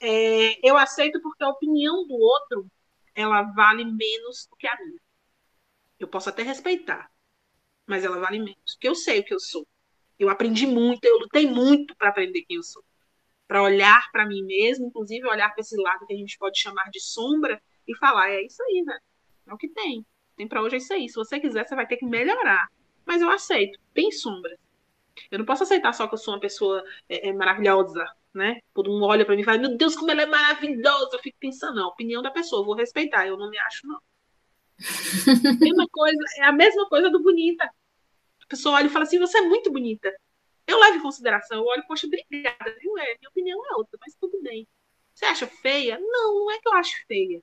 [0.00, 2.66] é, eu aceito porque a opinião do outro
[3.20, 5.00] ela vale menos do que a minha.
[5.98, 7.10] Eu posso até respeitar,
[7.86, 9.66] mas ela vale menos, porque eu sei o que eu sou.
[10.18, 12.84] Eu aprendi muito, eu lutei muito para aprender quem eu sou
[13.48, 16.90] para olhar para mim mesmo, inclusive olhar para esse lado que a gente pode chamar
[16.90, 18.98] de sombra e falar: é isso aí, né?
[19.46, 20.04] É o que tem.
[20.36, 21.08] Tem para hoje é isso aí.
[21.08, 22.68] Se você quiser, você vai ter que melhorar.
[23.06, 23.80] Mas eu aceito.
[23.94, 24.56] Tem sombra.
[25.30, 28.04] Eu não posso aceitar só que eu sou uma pessoa é, é, maravilhosa,
[28.34, 28.60] né?
[28.74, 31.16] Todo mundo olha para mim e fala: meu Deus, como ela é maravilhosa.
[31.16, 33.26] Eu fico pensando: não, opinião da pessoa, vou respeitar.
[33.26, 34.00] Eu não me acho, não.
[35.60, 37.64] mesma coisa, é a mesma coisa do bonita.
[37.64, 40.12] A pessoa olha e fala assim: você é muito bonita.
[40.66, 42.98] Eu levo em consideração, eu olho, poxa, obrigada, viu?
[42.98, 44.68] É, minha opinião é outra, mas tudo bem.
[45.14, 45.98] Você acha feia?
[45.98, 47.42] Não, não é que eu acho feia.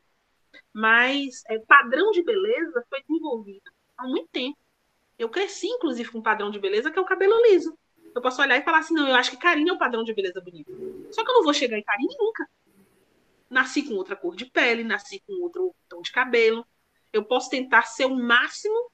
[0.71, 4.57] Mas é, padrão de beleza foi desenvolvido há muito tempo.
[5.17, 7.77] Eu cresci, inclusive, com um padrão de beleza que é o cabelo liso.
[8.13, 10.13] Eu posso olhar e falar assim, não, eu acho que Karine é um padrão de
[10.13, 10.71] beleza bonito.
[11.11, 12.49] Só que eu não vou chegar em Karine nunca.
[13.49, 16.65] Nasci com outra cor de pele, nasci com outro tom de cabelo.
[17.11, 18.91] Eu posso tentar ser o máximo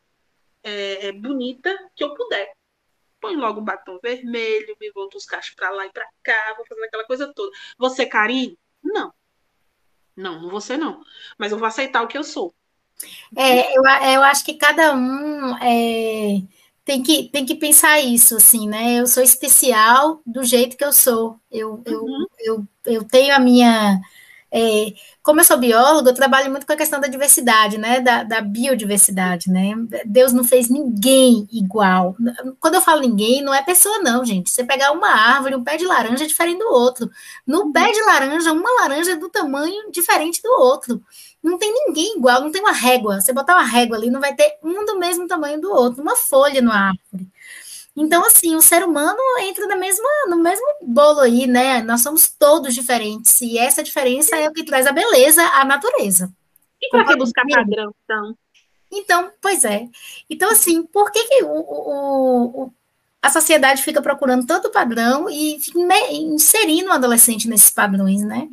[0.63, 2.51] é, é bonita que eu puder
[3.21, 6.65] põe logo o batom vermelho, me volto os cachos para lá e para cá, vou
[6.65, 7.55] fazer aquela coisa toda.
[7.77, 8.57] Você, Karine?
[8.83, 9.13] Não.
[10.15, 11.05] Não, não você não.
[11.37, 12.53] Mas eu vou aceitar o que eu sou.
[13.35, 13.83] É, eu,
[14.13, 16.41] eu acho que cada um é,
[16.83, 18.99] tem, que, tem que pensar isso, assim, né?
[18.99, 21.39] Eu sou especial do jeito que eu sou.
[21.51, 22.25] Eu, uhum.
[22.39, 23.99] eu, eu, eu tenho a minha
[24.53, 28.01] é, como eu sou bióloga, eu trabalho muito com a questão da diversidade, né?
[28.01, 29.73] Da, da, biodiversidade, né?
[30.05, 32.17] Deus não fez ninguém igual.
[32.59, 34.49] Quando eu falo ninguém, não é pessoa, não, gente.
[34.49, 37.09] Você pegar uma árvore, um pé de laranja é diferente do outro.
[37.47, 41.01] No pé de laranja, uma laranja é do tamanho diferente do outro.
[41.43, 43.19] Não tem ninguém igual, não tem uma régua.
[43.19, 46.15] Você botar uma régua ali, não vai ter um do mesmo tamanho do outro, uma
[46.15, 47.27] folha numa árvore.
[47.95, 51.81] Então, assim, o ser humano entra na mesma, no mesmo bolo aí, né?
[51.81, 53.41] Nós somos todos diferentes.
[53.41, 56.31] E essa diferença é o que traz a beleza à natureza.
[56.81, 58.35] E para que buscar padrão, então?
[58.91, 59.87] Então, pois é.
[60.29, 62.73] Então, assim, por que, que o, o, o
[63.21, 65.79] a sociedade fica procurando todo padrão e fica
[66.09, 68.47] inserindo o adolescente nesses padrões, né?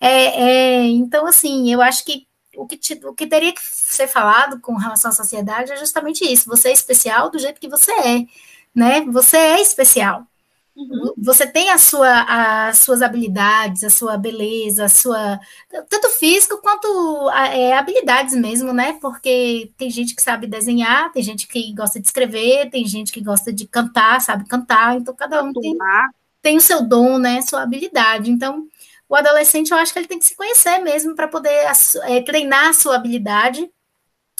[0.00, 2.26] É, é, então, assim, eu acho que
[2.56, 6.24] o que, te, o que teria que ser falado com relação à sociedade é justamente
[6.24, 6.48] isso.
[6.48, 8.26] Você é especial do jeito que você é
[8.74, 9.02] né?
[9.02, 10.26] Você é especial.
[10.74, 11.12] Uhum.
[11.18, 15.38] Você tem a sua, as suas habilidades, a sua beleza, a sua.
[15.88, 18.98] Tanto físico quanto é, habilidades mesmo, né?
[19.00, 23.20] Porque tem gente que sabe desenhar, tem gente que gosta de escrever, tem gente que
[23.20, 25.76] gosta de cantar, sabe cantar, então cada um tem,
[26.40, 27.42] tem o seu dom, né?
[27.42, 28.30] Sua habilidade.
[28.30, 28.66] Então,
[29.12, 31.66] o adolescente, eu acho que ele tem que se conhecer mesmo para poder
[32.04, 33.70] é, treinar a sua habilidade.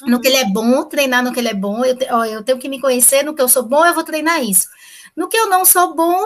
[0.01, 1.85] No que ele é bom, treinar no que ele é bom.
[1.85, 4.43] Eu, ó, eu tenho que me conhecer no que eu sou bom, eu vou treinar
[4.43, 4.67] isso.
[5.15, 6.25] No que eu não sou bom,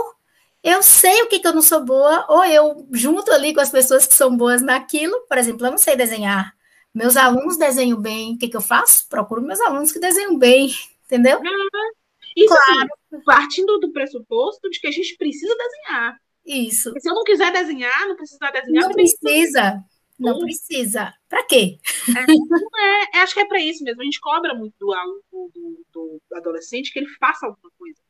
[0.62, 3.70] eu sei o que, que eu não sou boa, ou eu junto ali com as
[3.70, 5.26] pessoas que são boas naquilo.
[5.28, 6.54] Por exemplo, eu não sei desenhar.
[6.94, 8.34] Meus alunos desenham bem.
[8.34, 9.08] O que, que eu faço?
[9.08, 10.70] Procuro meus alunos que desenham bem,
[11.04, 11.40] entendeu?
[11.40, 11.92] Uhum.
[12.36, 12.88] Isso claro.
[13.12, 16.16] assim, partindo do pressuposto de que a gente precisa desenhar.
[16.46, 16.90] Isso.
[16.90, 18.84] Porque se eu não quiser desenhar, não precisar desenhar.
[18.84, 19.84] Não precisa.
[20.18, 21.12] Não precisa.
[21.28, 21.78] Para quê?
[22.16, 24.00] É, é, acho que é para isso mesmo.
[24.00, 28.00] A gente cobra muito do aluno, do, do, do adolescente que ele faça alguma coisa.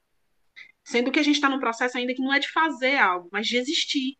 [0.84, 3.46] Sendo que a gente está num processo ainda que não é de fazer algo, mas
[3.46, 4.16] de existir.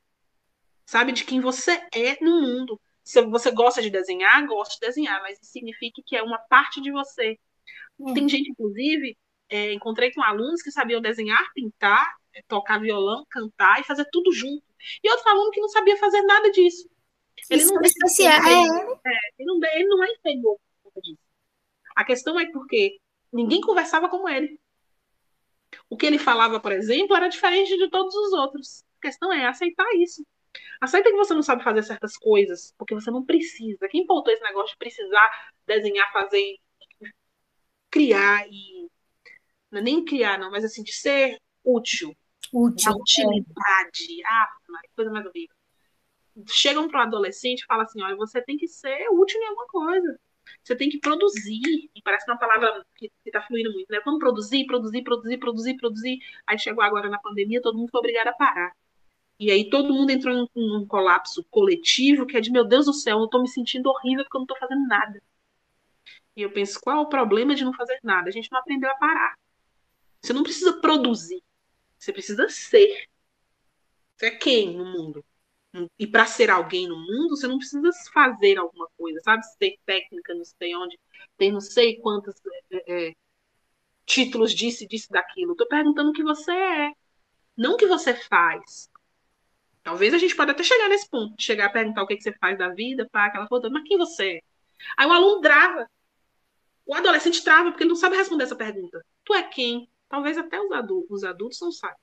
[0.85, 1.13] Sabe?
[1.13, 2.81] De quem você é no mundo.
[3.05, 6.81] Se você gosta de desenhar, gosta de desenhar, mas isso significa que é uma parte
[6.81, 7.39] de você.
[8.09, 8.13] É.
[8.13, 9.17] Tem gente, inclusive,
[9.49, 14.33] é, encontrei com alunos que sabiam desenhar, pintar, é, tocar violão, cantar e fazer tudo
[14.33, 14.65] junto.
[15.03, 16.89] E outro aluno que não sabia fazer nada disso.
[17.51, 18.33] Ele não, é especial.
[18.33, 19.11] É.
[19.11, 20.59] É, ele, não, ele não é inferior
[21.03, 21.19] disso.
[21.95, 22.99] A questão é porque
[23.33, 24.59] ninguém conversava como ele.
[25.89, 28.85] O que ele falava, por exemplo, era diferente de todos os outros.
[28.99, 30.25] A questão é aceitar isso.
[30.81, 33.89] Aceita que você não sabe fazer certas coisas, porque você não precisa.
[33.89, 36.57] Quem botou esse negócio de precisar desenhar, fazer,
[37.91, 38.89] criar e.
[39.71, 42.17] Não é nem criar, não, mas assim, de ser útil.
[42.53, 42.93] Útil.
[42.93, 44.23] De utilidade.
[44.23, 44.27] É.
[44.27, 44.49] Ah,
[44.95, 45.55] coisa mais horrível.
[46.49, 49.67] Chegam para o adolescente e falam assim: olha, você tem que ser útil em alguma
[49.67, 50.21] coisa.
[50.63, 51.61] Você tem que produzir.
[51.95, 54.01] E parece uma palavra que está fluindo muito, né?
[54.05, 56.19] Vamos produzir, produzir, produzir, produzir, produzir.
[56.47, 58.73] Aí chegou agora na pandemia, todo mundo foi obrigado a parar.
[59.39, 62.87] E aí todo mundo entrou em um, um colapso coletivo que é de, meu Deus
[62.87, 65.23] do céu, eu estou me sentindo horrível porque eu não estou fazendo nada.
[66.35, 68.29] E eu penso, qual é o problema de não fazer nada?
[68.29, 69.35] A gente não aprendeu a parar.
[70.23, 71.43] Você não precisa produzir.
[71.99, 73.09] Você precisa ser.
[74.17, 75.25] Você é quem no mundo?
[75.99, 79.45] E para ser alguém no mundo, você não precisa fazer alguma coisa, sabe?
[79.45, 80.99] Ser técnica, não sei onde,
[81.37, 82.35] tem não sei quantos
[82.71, 83.15] é, é,
[84.07, 85.53] títulos disso, disso, daquilo.
[85.53, 86.93] Estou perguntando o que você é,
[87.57, 88.89] não o que você faz.
[89.83, 92.33] Talvez a gente pode até chegar nesse ponto, chegar a perguntar o que, que você
[92.33, 94.41] faz da vida, para aquela coisa, mas quem você é?
[94.97, 95.89] Aí o aluno trava.
[96.85, 99.05] O adolescente trava porque ele não sabe responder essa pergunta.
[99.25, 99.89] Tu é quem?
[100.09, 101.97] Talvez até os adultos, os adultos não sabem.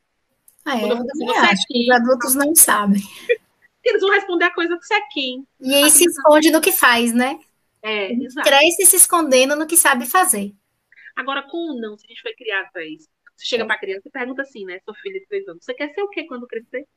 [0.65, 3.01] Ah, é, eu, eu acho é que os adultos não sabem
[3.83, 5.47] eles vão responder a coisa que você é quem.
[5.59, 7.39] E aí se esconde no que faz, né?
[7.81, 8.47] É, exato.
[8.47, 10.53] Cresce se escondendo no que sabe fazer.
[11.15, 13.09] Agora, com ou não, se a gente foi criado para isso.
[13.35, 13.65] Você chega é.
[13.67, 14.79] para a criança e pergunta assim, né?
[14.85, 16.87] Sua filha de três anos, você quer ser o quê quando crescer?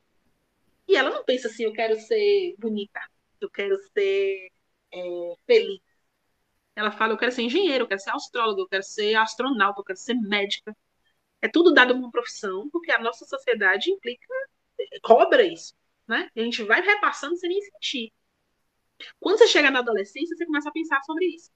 [0.87, 3.01] E ela não pensa assim, eu quero ser bonita,
[3.41, 4.49] eu quero ser
[4.93, 5.81] é, feliz.
[6.73, 9.83] Ela fala, eu quero ser engenheiro, eu quero ser astrólogo, eu quero ser astronauta, eu
[9.83, 10.75] quero ser médica.
[11.41, 14.27] É tudo dado como profissão, porque a nossa sociedade implica,
[15.01, 15.73] cobra isso
[16.07, 16.29] né?
[16.35, 18.13] E a gente vai repassando sem nem sentir.
[19.19, 21.51] Quando você chega na adolescência, você começa a pensar sobre isso.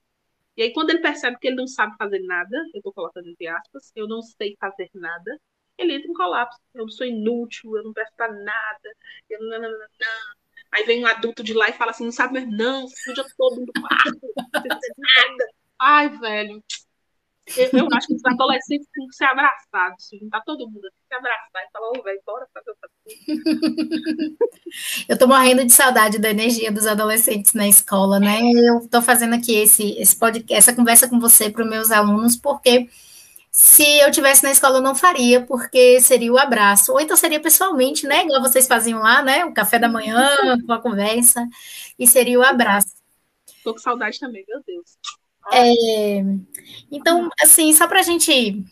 [0.56, 3.46] E aí, quando ele percebe que ele não sabe fazer nada, eu estou colocando entre
[3.48, 5.40] aspas, eu não sei fazer nada,
[5.78, 6.60] ele entra em colapso.
[6.74, 8.96] Eu sou inútil, eu não presto pra nada,
[9.30, 10.34] eu não, não, não, não.
[10.72, 13.64] Aí vem um adulto de lá e fala assim, não sabe mais não, dia todo
[13.64, 14.20] do quarto,
[14.54, 15.48] não fazer nada.
[15.78, 16.64] Ai, velho,
[17.56, 21.14] eu, acho que os adolescentes têm que ser abraçados, juntar todo mundo, tem que se
[21.14, 23.18] abraçar e falar, ô, velho, bora fazer outra coisa.
[25.08, 28.40] Eu tô morrendo de saudade da energia dos adolescentes na escola, né?
[28.42, 32.36] Eu tô fazendo aqui esse, esse podcast, essa conversa com você para os meus alunos,
[32.36, 32.88] porque
[33.50, 37.38] se eu tivesse na escola eu não faria, porque seria o abraço, ou então seria
[37.38, 38.22] pessoalmente, né?
[38.24, 39.44] Igual vocês faziam lá, né?
[39.44, 40.16] O café da manhã,
[40.66, 41.46] com a conversa,
[41.98, 42.94] e seria o abraço.
[43.62, 44.96] Tô com saudade também, meu Deus.
[45.50, 46.22] É,
[46.90, 48.64] então, assim, só para a gente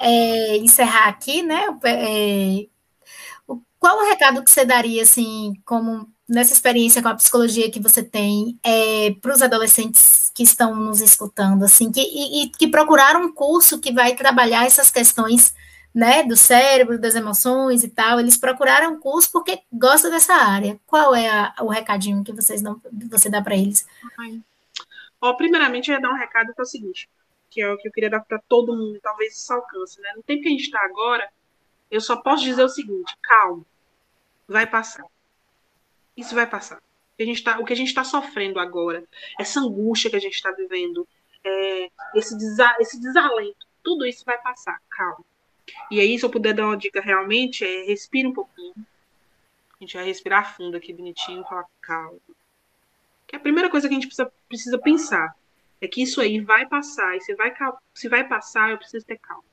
[0.00, 1.62] é, encerrar aqui, né?
[1.84, 2.66] É,
[3.78, 8.02] qual o recado que você daria, assim, como nessa experiência com a psicologia que você
[8.02, 13.24] tem, é, para os adolescentes que estão nos escutando, assim, que, e, e, que procuraram
[13.24, 15.52] um curso que vai trabalhar essas questões,
[15.92, 20.78] né, do cérebro, das emoções e tal, eles procuraram um curso porque gostam dessa área.
[20.86, 22.62] Qual é a, o recadinho que vocês
[23.10, 23.84] você dá para eles?
[25.20, 27.08] Ó, primeiramente, eu ia dar um recado que é o seguinte,
[27.50, 30.12] que é o que eu queria dar para todo mundo, talvez isso alcance, né?
[30.16, 31.30] No tempo que a gente está agora,
[31.90, 33.64] eu só posso dizer o seguinte: calma,
[34.48, 35.04] vai passar.
[36.16, 36.80] Isso vai passar.
[37.58, 39.04] O que a gente está tá sofrendo agora,
[39.38, 41.06] essa angústia que a gente está vivendo,
[41.44, 45.24] é, esse, desa, esse desalento, tudo isso vai passar, calma.
[45.90, 48.74] E aí, se eu puder dar uma dica realmente, é respira um pouquinho.
[48.76, 52.18] A gente vai respirar fundo aqui, bonitinho, falar calma.
[53.30, 55.36] Que é a primeira coisa que a gente precisa, precisa pensar
[55.80, 57.16] é que isso aí vai passar.
[57.16, 57.54] E se vai,
[57.94, 59.44] se vai passar, eu preciso ter calma.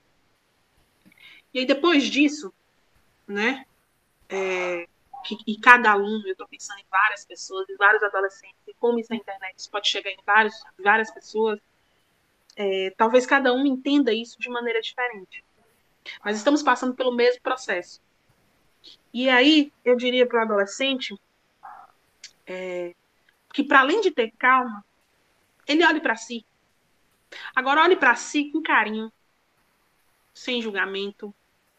[1.54, 2.52] E aí, depois disso,
[3.28, 3.68] né?
[4.28, 4.88] É,
[5.24, 8.98] que, e cada aluno, eu estou pensando em várias pessoas, em vários adolescentes, e como
[8.98, 11.60] isso na internet pode chegar em vários, várias pessoas,
[12.56, 15.46] é, talvez cada um entenda isso de maneira diferente.
[16.26, 18.02] Mas estamos passando pelo mesmo processo.
[19.14, 21.16] E aí, eu diria para o adolescente
[22.48, 22.96] é,
[23.58, 24.86] que, para além de ter calma,
[25.66, 26.46] ele olhe para si.
[27.56, 29.12] Agora, olhe para si com carinho,
[30.32, 31.34] sem julgamento,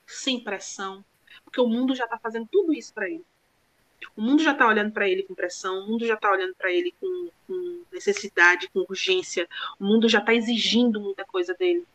[0.04, 1.04] sem pressão,
[1.44, 3.24] porque o mundo já está fazendo tudo isso para ele.
[4.16, 6.72] O mundo já está olhando para ele com pressão, o mundo já está olhando para
[6.72, 9.48] ele com, com, necessidade, com urgência,
[9.78, 11.86] o mundo já está exigindo muita coisa dele.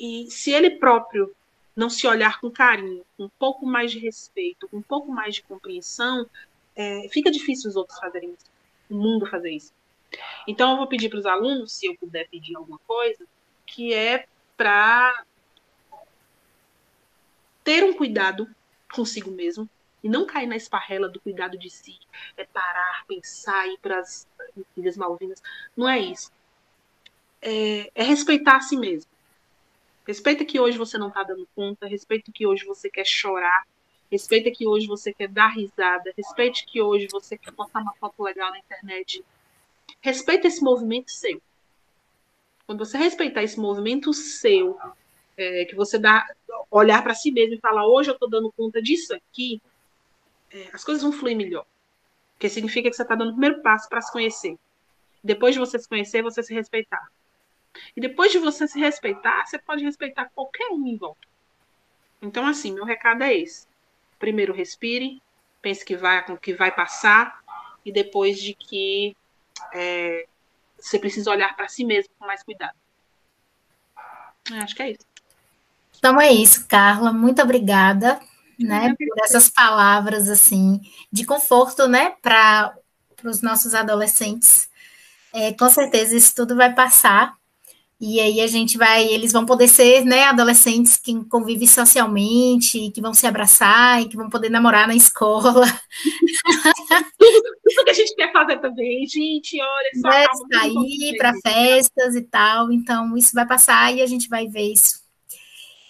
[0.00, 1.32] E se ele próprio
[1.76, 5.36] não se olhar com carinho, com um pouco mais de respeito, com um pouco mais
[5.36, 6.28] de compreensão,
[6.74, 8.53] é, fica difícil os outros fazerem isso,
[8.90, 9.72] o mundo fazer isso.
[10.46, 13.26] Então eu vou pedir para os alunos, se eu puder pedir alguma coisa,
[13.66, 14.26] que é
[14.56, 15.24] para
[17.62, 18.48] ter um cuidado
[18.92, 19.68] consigo mesmo
[20.02, 21.98] e não cair na esparrela do cuidado de si,
[22.36, 24.28] é parar, pensar, ir para as
[24.76, 25.42] Ilhas Malvinas.
[25.74, 26.30] Não é isso.
[27.40, 29.10] É, é, respeitar a si mesmo.
[30.06, 33.66] Respeita que hoje você não está dando conta, respeita que hoje você quer chorar,
[34.14, 38.22] respeita que hoje você quer dar risada, respeite que hoje você quer postar uma foto
[38.22, 39.24] legal na internet.
[40.00, 41.42] Respeita esse movimento seu.
[42.64, 44.78] Quando você respeitar esse movimento seu,
[45.36, 46.24] é, que você dá
[46.70, 49.60] olhar para si mesmo e falar hoje eu estou dando conta disso aqui,
[50.52, 51.66] é, as coisas vão fluir melhor.
[52.34, 54.56] Porque significa que você está dando o primeiro passo para se conhecer.
[55.22, 57.10] Depois de você se conhecer, você se respeitar.
[57.96, 61.26] E depois de você se respeitar, você pode respeitar qualquer um em volta.
[62.22, 63.66] Então, assim, meu recado é esse.
[64.24, 65.20] Primeiro, respire,
[65.60, 67.42] pense que vai, que vai passar,
[67.84, 69.14] e depois de que
[69.70, 70.26] é,
[70.80, 72.72] você precisa olhar para si mesmo com mais cuidado.
[74.62, 75.06] Acho que é isso.
[75.98, 77.12] Então é isso, Carla.
[77.12, 78.18] Muito obrigada,
[78.58, 80.80] né, por essas palavras assim
[81.12, 82.74] de conforto, né, para
[83.22, 84.70] os nossos adolescentes.
[85.34, 87.36] É, com certeza isso tudo vai passar
[88.00, 93.00] e aí a gente vai, eles vão poder ser, né, adolescentes que convivem socialmente, que
[93.00, 95.64] vão se abraçar e que vão poder namorar na escola.
[97.18, 100.08] Tudo que a gente quer fazer também, gente, olha só.
[100.08, 104.72] Vai sair para festas e tal, então isso vai passar e a gente vai ver
[104.72, 105.04] isso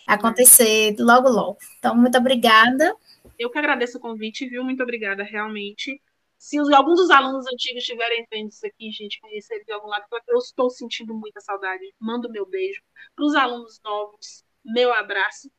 [0.07, 1.59] acontecer logo, logo.
[1.79, 2.95] Então, muito obrigada.
[3.39, 4.63] Eu que agradeço o convite, viu?
[4.63, 6.01] Muito obrigada, realmente.
[6.45, 10.37] Se alguns dos alunos antigos estiverem vendo isso aqui, gente, conhecerem de algum lado, eu
[10.37, 11.83] estou sentindo muita saudade.
[11.99, 12.83] Mando meu beijo.
[13.17, 15.51] Para os alunos novos, meu abraço.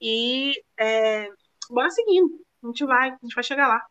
[0.00, 1.28] E é,
[1.70, 2.44] bora seguindo.
[2.64, 3.86] A gente vai, a gente vai chegar lá.